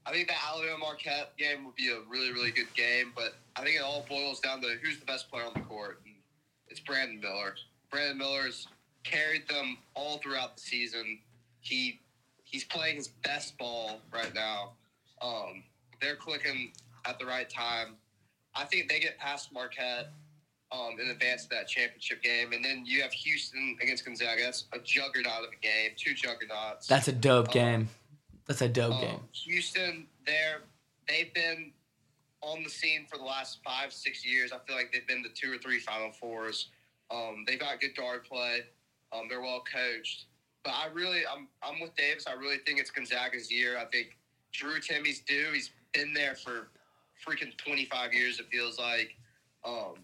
[0.06, 3.62] I think the Alabama Marquette game would be a really, really good game, but I
[3.62, 6.00] think it all boils down to who's the best player on the court.
[6.06, 6.14] And
[6.68, 7.56] it's Brandon Miller.
[7.90, 8.66] Brandon Miller's
[9.02, 11.18] carried them all throughout the season.
[11.60, 12.00] He
[12.44, 14.72] he's playing his best ball right now.
[15.20, 15.62] Um,
[16.00, 16.72] they're clicking
[17.04, 17.96] at the right time.
[18.54, 20.10] I think they get past Marquette
[20.74, 22.52] um, in advance of that championship game.
[22.52, 24.42] And then you have Houston against Gonzaga.
[24.42, 26.86] That's a juggernaut of a game, two juggernauts.
[26.86, 27.88] That's a dope game.
[28.46, 29.20] That's a dope Um, game.
[29.32, 30.62] Houston, they're
[31.08, 31.72] they've been
[32.40, 34.52] on the scene for the last five, six years.
[34.52, 36.68] I feel like they've been to two or three Final Fours.
[37.10, 38.60] Um, they've got good guard play.
[39.12, 40.26] Um, they're well coached.
[40.64, 42.24] But I really, I'm, I'm with Davis.
[42.26, 43.78] I really think it's Gonzaga's year.
[43.78, 44.16] I think
[44.52, 45.50] Drew Timme's due.
[45.52, 46.68] He's been there for
[47.26, 48.40] freaking 25 years.
[48.40, 49.14] It feels like.
[49.64, 49.94] Um,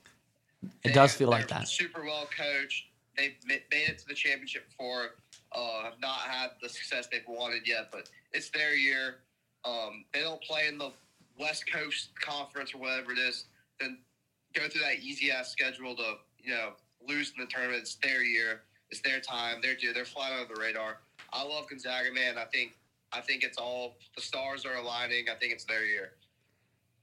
[0.83, 1.69] It does feel like that.
[1.69, 2.87] Super well coached.
[3.17, 5.11] They've made it to the championship before.
[5.53, 9.17] Uh, have not had the success they've wanted yet, but it's their year.
[9.65, 10.93] Um, they don't play in the
[11.39, 13.47] West Coast Conference or whatever it is.
[13.81, 13.99] Then
[14.55, 16.71] go through that easy ass schedule to you know
[17.07, 17.81] lose in the tournament.
[17.81, 18.63] It's their year.
[18.91, 19.57] It's their time.
[19.63, 19.93] They're due.
[19.93, 20.99] They're flying under the radar.
[21.33, 22.39] I love Gonzaga, man.
[22.39, 22.73] I think
[23.13, 25.27] I think it's all the stars are aligning.
[25.31, 26.13] I think it's their year.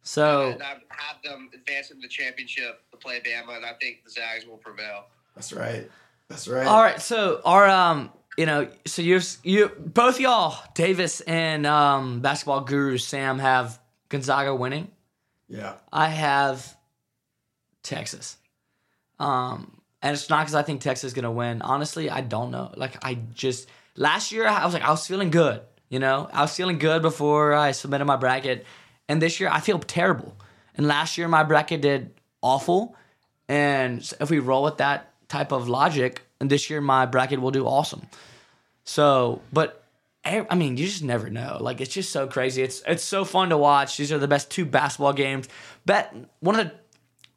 [0.08, 0.82] So And I've
[1.22, 5.06] them advancing to the championship to play Bama, and I think the Zags will prevail.
[5.36, 5.90] That's right.
[6.30, 6.66] That's right.
[6.66, 12.22] All right, so our um, you know, so you you both y'all, Davis and um,
[12.22, 14.90] basketball guru Sam have Gonzaga winning.
[15.50, 15.74] Yeah.
[15.92, 16.78] I have
[17.84, 18.38] Texas.
[19.20, 21.62] Um, and it's not because I think Texas is gonna win.
[21.62, 22.72] Honestly, I don't know.
[22.78, 25.62] Like I just last year I was like I was feeling good.
[25.90, 28.66] You know, I was feeling good before I submitted my bracket,
[29.10, 30.36] and this year I feel terrible.
[30.76, 32.96] And last year my bracket did awful,
[33.48, 37.52] and if we roll with that type of logic, and this year my bracket will
[37.52, 38.08] do awesome.
[38.84, 39.84] So, but
[40.24, 41.58] I I mean, you just never know.
[41.60, 42.62] Like it's just so crazy.
[42.62, 43.98] It's it's so fun to watch.
[43.98, 45.48] These are the best two basketball games.
[45.86, 46.74] Bet one of the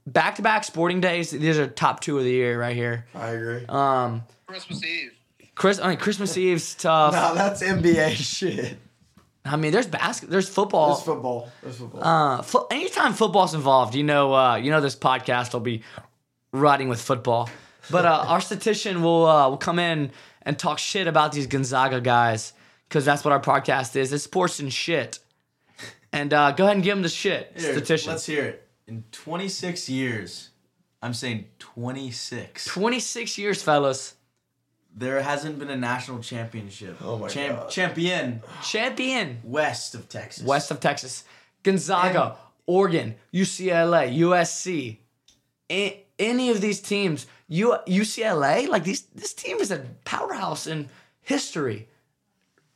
[0.07, 1.31] back to back sporting days.
[1.31, 3.07] These are top two of the year right here.
[3.15, 3.65] I agree.
[3.69, 5.13] Um, Christmas Eve.
[5.55, 7.13] Chris, I mean Christmas Eve's tough.
[7.15, 8.79] no, that's NBA shit.
[9.45, 10.89] I mean, there's basket, there's football.
[10.95, 11.49] There's football.
[11.63, 12.05] There's football.
[12.05, 15.83] Uh, fo- anytime football's involved, you know, uh, you know, this podcast will be
[16.53, 17.49] riding with football.
[17.91, 20.13] But uh, our statistician will uh, will come in
[20.43, 22.53] and talk shit about these Gonzaga guys
[22.89, 24.13] because that's what our podcast is.
[24.13, 25.19] It's sports and shit.
[26.13, 28.11] And uh, go ahead and give him the shit, Here, statistician.
[28.13, 28.69] Let's hear it.
[28.89, 30.51] In 26 years,
[31.01, 32.67] I'm saying 26.
[32.67, 34.15] Twenty six years, fellas.
[34.97, 36.97] There hasn't been a national championship.
[37.03, 37.71] Oh my Champ- God.
[37.71, 40.45] Champion Champion west of Texas.
[40.45, 41.25] west of Texas,
[41.63, 42.37] Gonzaga,
[42.67, 44.99] Oregon, UCLA, USC.
[45.71, 50.89] A- any of these teams, U- UCLA, like these, this team is a powerhouse in
[51.23, 51.89] history.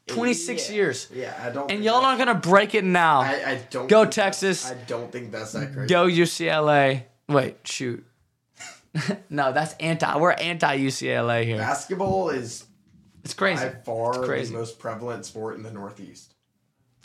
[0.06, 0.76] Twenty six Yeah.
[0.76, 1.62] years, Yeah, I don't.
[1.62, 3.20] and think y'all aren't gonna break it now.
[3.20, 3.86] I, I don't.
[3.88, 4.70] Go Texas.
[4.70, 5.88] I don't think that's that crazy.
[5.88, 7.04] Go UCLA.
[7.28, 8.04] Wait, shoot.
[9.30, 10.16] no, that's anti.
[10.18, 11.58] We're anti UCLA here.
[11.58, 12.64] Basketball is
[13.24, 13.64] It's crazy.
[13.66, 14.52] by far It's crazy.
[14.52, 16.34] the most prevalent sport in the Northeast.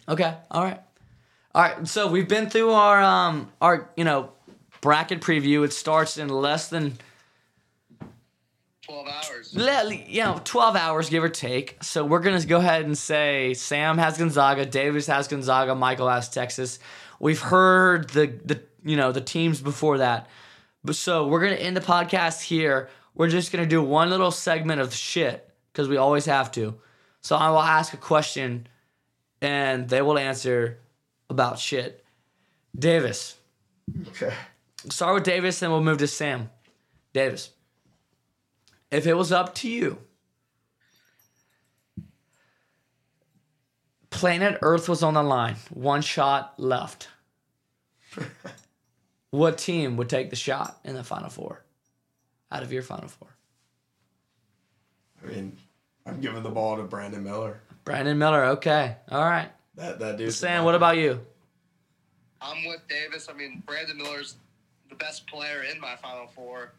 [0.08, 0.36] Okay.
[0.52, 0.82] All right.
[1.56, 1.88] All right.
[1.88, 4.32] So we've been through our um our you know
[4.82, 5.66] bracket preview.
[5.66, 6.98] It starts in less than
[8.84, 9.56] 12 hours.
[9.56, 11.78] le- you know 12 hours give or take.
[11.84, 16.30] So we're gonna go ahead and say Sam has Gonzaga, Davis has Gonzaga, Michael has
[16.30, 16.80] Texas.
[17.20, 20.28] We've heard the the you know the teams before that.
[20.84, 22.90] But so we're gonna end the podcast here.
[23.16, 26.76] We're just gonna do one little segment of shit because we always have to.
[27.22, 28.68] So I will ask a question,
[29.42, 30.80] and they will answer
[31.30, 32.06] about shit.
[32.78, 33.36] Davis,
[34.10, 34.34] Okay.
[34.90, 36.50] start with Davis, and we'll move to Sam.
[37.12, 37.50] Davis,
[38.92, 39.98] if it was up to you,
[44.12, 47.10] planet Earth was on the line, one shot left.
[49.32, 51.64] what team would take the shot in the Final Four?
[52.52, 53.30] Out of your Final Four,
[55.24, 55.58] I mean,
[56.06, 57.62] I'm giving the ball to Brandon Miller.
[57.84, 58.44] Brandon Miller.
[58.46, 59.50] Okay, all right.
[59.76, 60.34] That that dude.
[60.34, 61.20] Sam, what about you?
[62.42, 63.28] I'm with Davis.
[63.30, 64.36] I mean, Brandon Miller's
[64.90, 66.72] the best player in my Final Four.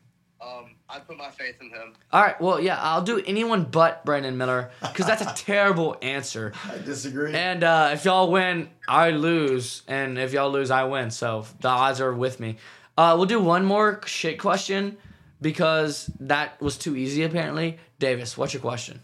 [0.43, 1.93] Um, I put my faith in him.
[2.13, 2.41] All right.
[2.41, 6.53] Well, yeah, I'll do anyone but Brandon Miller because that's a terrible answer.
[6.67, 7.35] I disagree.
[7.35, 11.11] And uh, if y'all win, I lose, and if y'all lose, I win.
[11.11, 12.57] So the odds are with me.
[12.97, 14.97] Uh, we'll do one more shit question
[15.43, 17.79] because that was too easy apparently.
[17.99, 19.03] Davis, what's your question?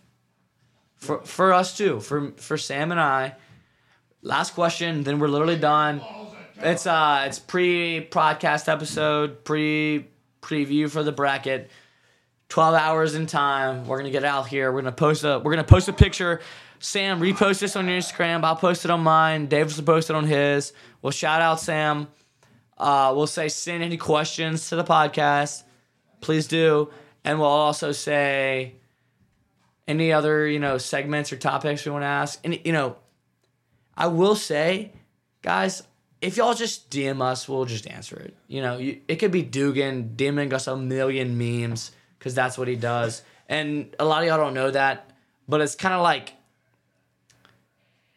[0.97, 3.35] For for us too, for for Sam and I.
[4.23, 6.01] Last question, then we're literally done.
[6.57, 10.09] It's uh it's pre podcast episode, pre
[10.47, 11.71] preview for the bracket.
[12.49, 13.87] 12 hours in time.
[13.87, 14.71] We're gonna get out here.
[14.71, 16.41] We're gonna post a we're gonna post a picture.
[16.79, 18.45] Sam, repost this on your Instagram.
[18.45, 19.47] I'll post it on mine.
[19.47, 20.73] Davis will post it on his.
[21.03, 22.09] We'll shout out Sam.
[22.79, 25.65] Uh, we'll say send any questions to the podcast.
[26.21, 26.91] Please do.
[27.25, 28.75] And we'll also say
[29.89, 32.39] any other, you know, segments or topics we want to ask.
[32.45, 32.97] And you know,
[33.97, 34.93] I will say,
[35.43, 35.83] guys,
[36.21, 38.35] if y'all just DM us, we'll just answer it.
[38.49, 42.69] You know, you, it could be Dugan DMing us a million memes because that's what
[42.69, 43.23] he does.
[43.49, 45.11] And a lot of y'all don't know that,
[45.49, 46.33] but it's kind of like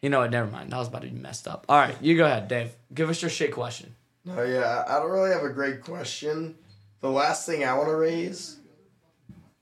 [0.02, 0.30] You know what?
[0.30, 0.72] Never mind.
[0.72, 1.66] That was about to be messed up.
[1.68, 2.72] All right, you go ahead, Dave.
[2.94, 3.94] Give us your shit question.
[4.24, 6.54] No, yeah, I don't really have a great question.
[7.00, 8.56] The last thing I want to raise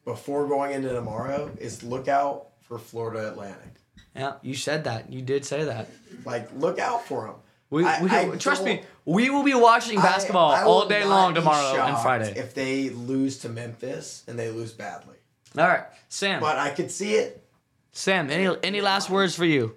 [0.05, 3.74] before going into tomorrow is look out for Florida Atlantic.
[4.14, 5.12] Yeah, you said that.
[5.12, 5.89] You did say that.
[6.24, 7.34] Like, look out for them.
[7.71, 8.83] We, I- we I trust me.
[9.05, 12.33] We will be watching basketball I- I all day long tomorrow and Friday.
[12.37, 15.16] If they lose to Memphis and they lose badly,
[15.57, 16.41] All right, Sam.
[16.41, 17.45] but I could see it.
[17.93, 19.77] Sam, any any last words for you?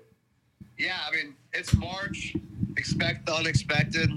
[0.78, 2.34] Yeah, I mean, it's March.
[2.78, 4.10] Expect the unexpected.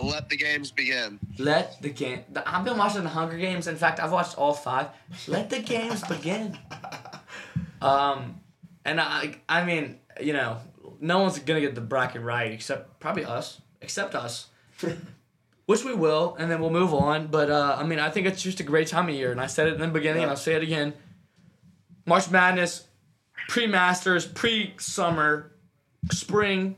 [0.00, 1.20] Let the games begin.
[1.38, 2.24] Let the game.
[2.32, 3.68] the- I've been watching the Hunger Games.
[3.68, 4.88] In fact, I've watched all five.
[5.28, 6.58] Let the games begin.
[7.80, 8.40] Um,
[8.84, 10.58] and I, I mean, you know,
[11.02, 14.46] no one's gonna get the bracket right except probably us, except us,
[15.66, 17.26] which we will, and then we'll move on.
[17.26, 19.46] But uh, I mean, I think it's just a great time of year, and I
[19.46, 20.94] said it in the beginning, and I'll say it again.
[22.06, 22.86] March Madness,
[23.48, 25.52] pre Masters, pre Summer,
[26.10, 26.76] spring.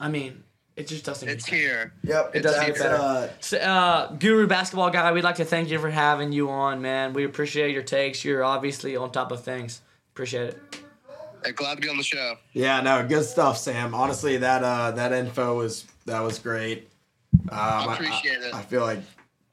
[0.00, 0.42] I mean,
[0.76, 1.26] it just doesn't.
[1.28, 1.56] get It's better.
[1.56, 1.92] here.
[2.04, 2.94] Yep, It doesn't get better.
[2.96, 6.80] Uh, So, uh, Guru Basketball Guy, we'd like to thank you for having you on,
[6.80, 7.12] man.
[7.12, 8.24] We appreciate your takes.
[8.24, 9.82] You're obviously on top of things.
[10.14, 10.80] Appreciate it.
[11.44, 12.36] Uh, glad to be on the show.
[12.52, 13.94] yeah, no, good stuff, Sam.
[13.94, 16.88] Honestly, that uh, that info was that was great.
[17.50, 18.54] Um, I appreciate it.
[18.54, 19.00] I feel like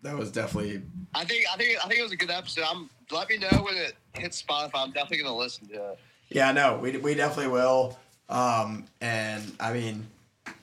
[0.02, 0.82] that was definitely
[1.14, 2.66] I think I think I think it was a good episode.
[2.70, 4.72] I'm let me know when it hits Spotify.
[4.76, 6.00] I'm definitely gonna listen to it.
[6.30, 7.98] Yeah, no, we, we definitely will.
[8.30, 10.06] Um, and I mean,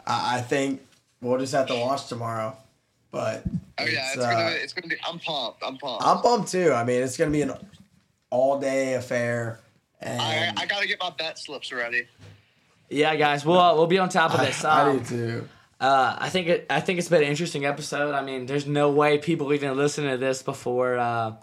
[0.07, 0.83] I, I think
[1.23, 2.57] we'll just have to watch tomorrow.
[3.11, 3.45] But
[3.79, 4.97] Oh yeah, it's uh, gonna be, it's gonna be.
[5.07, 5.63] I'm pumped.
[5.65, 6.05] I'm pumped.
[6.05, 6.73] I'm pumped too.
[6.73, 7.53] I mean, it's gonna be an
[8.31, 9.61] all day affair.
[10.01, 12.07] And I I gotta get my bet slips ready.
[12.91, 14.65] Yeah, guys, we'll uh, we'll be on top of I, this.
[14.65, 15.49] I Um, do too.
[15.81, 18.15] uh, I think it I think it's been an interesting episode.
[18.15, 21.35] I mean, there's no way people even listen to this before uh,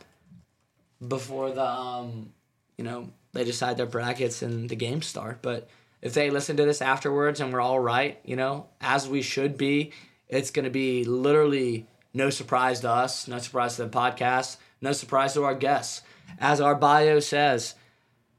[1.05, 2.31] before the um,
[2.77, 5.41] you know they decide their brackets and the games start.
[5.41, 5.69] But
[6.01, 9.57] if they listen to this afterwards and we're all right, you know, as we should
[9.57, 9.91] be,
[10.27, 15.33] it's gonna be literally no surprise to us, no surprise to the podcast, no surprise
[15.33, 16.01] to our guests.
[16.39, 17.75] As our bio says,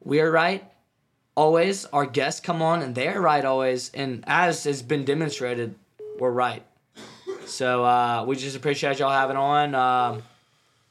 [0.04, 0.64] we are right
[1.36, 1.84] always.
[1.86, 3.90] Our guests come on and they're right always.
[3.94, 5.74] And as has been demonstrated,
[6.18, 6.62] we're right.
[7.46, 9.74] So uh, we just appreciate y'all having on.
[9.74, 10.22] Um,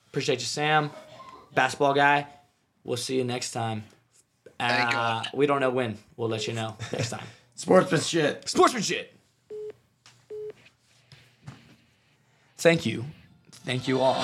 [0.10, 0.92] appreciate you, Sam,
[1.54, 2.28] basketball guy.
[2.84, 3.84] We'll see you next time.
[4.60, 5.98] Uh, we don't know when.
[6.18, 7.26] We'll let you know next time.
[7.56, 8.48] Sportsman shit.
[8.48, 9.14] Sportsmanship.
[12.58, 13.06] Thank you.
[13.52, 14.24] Thank you all.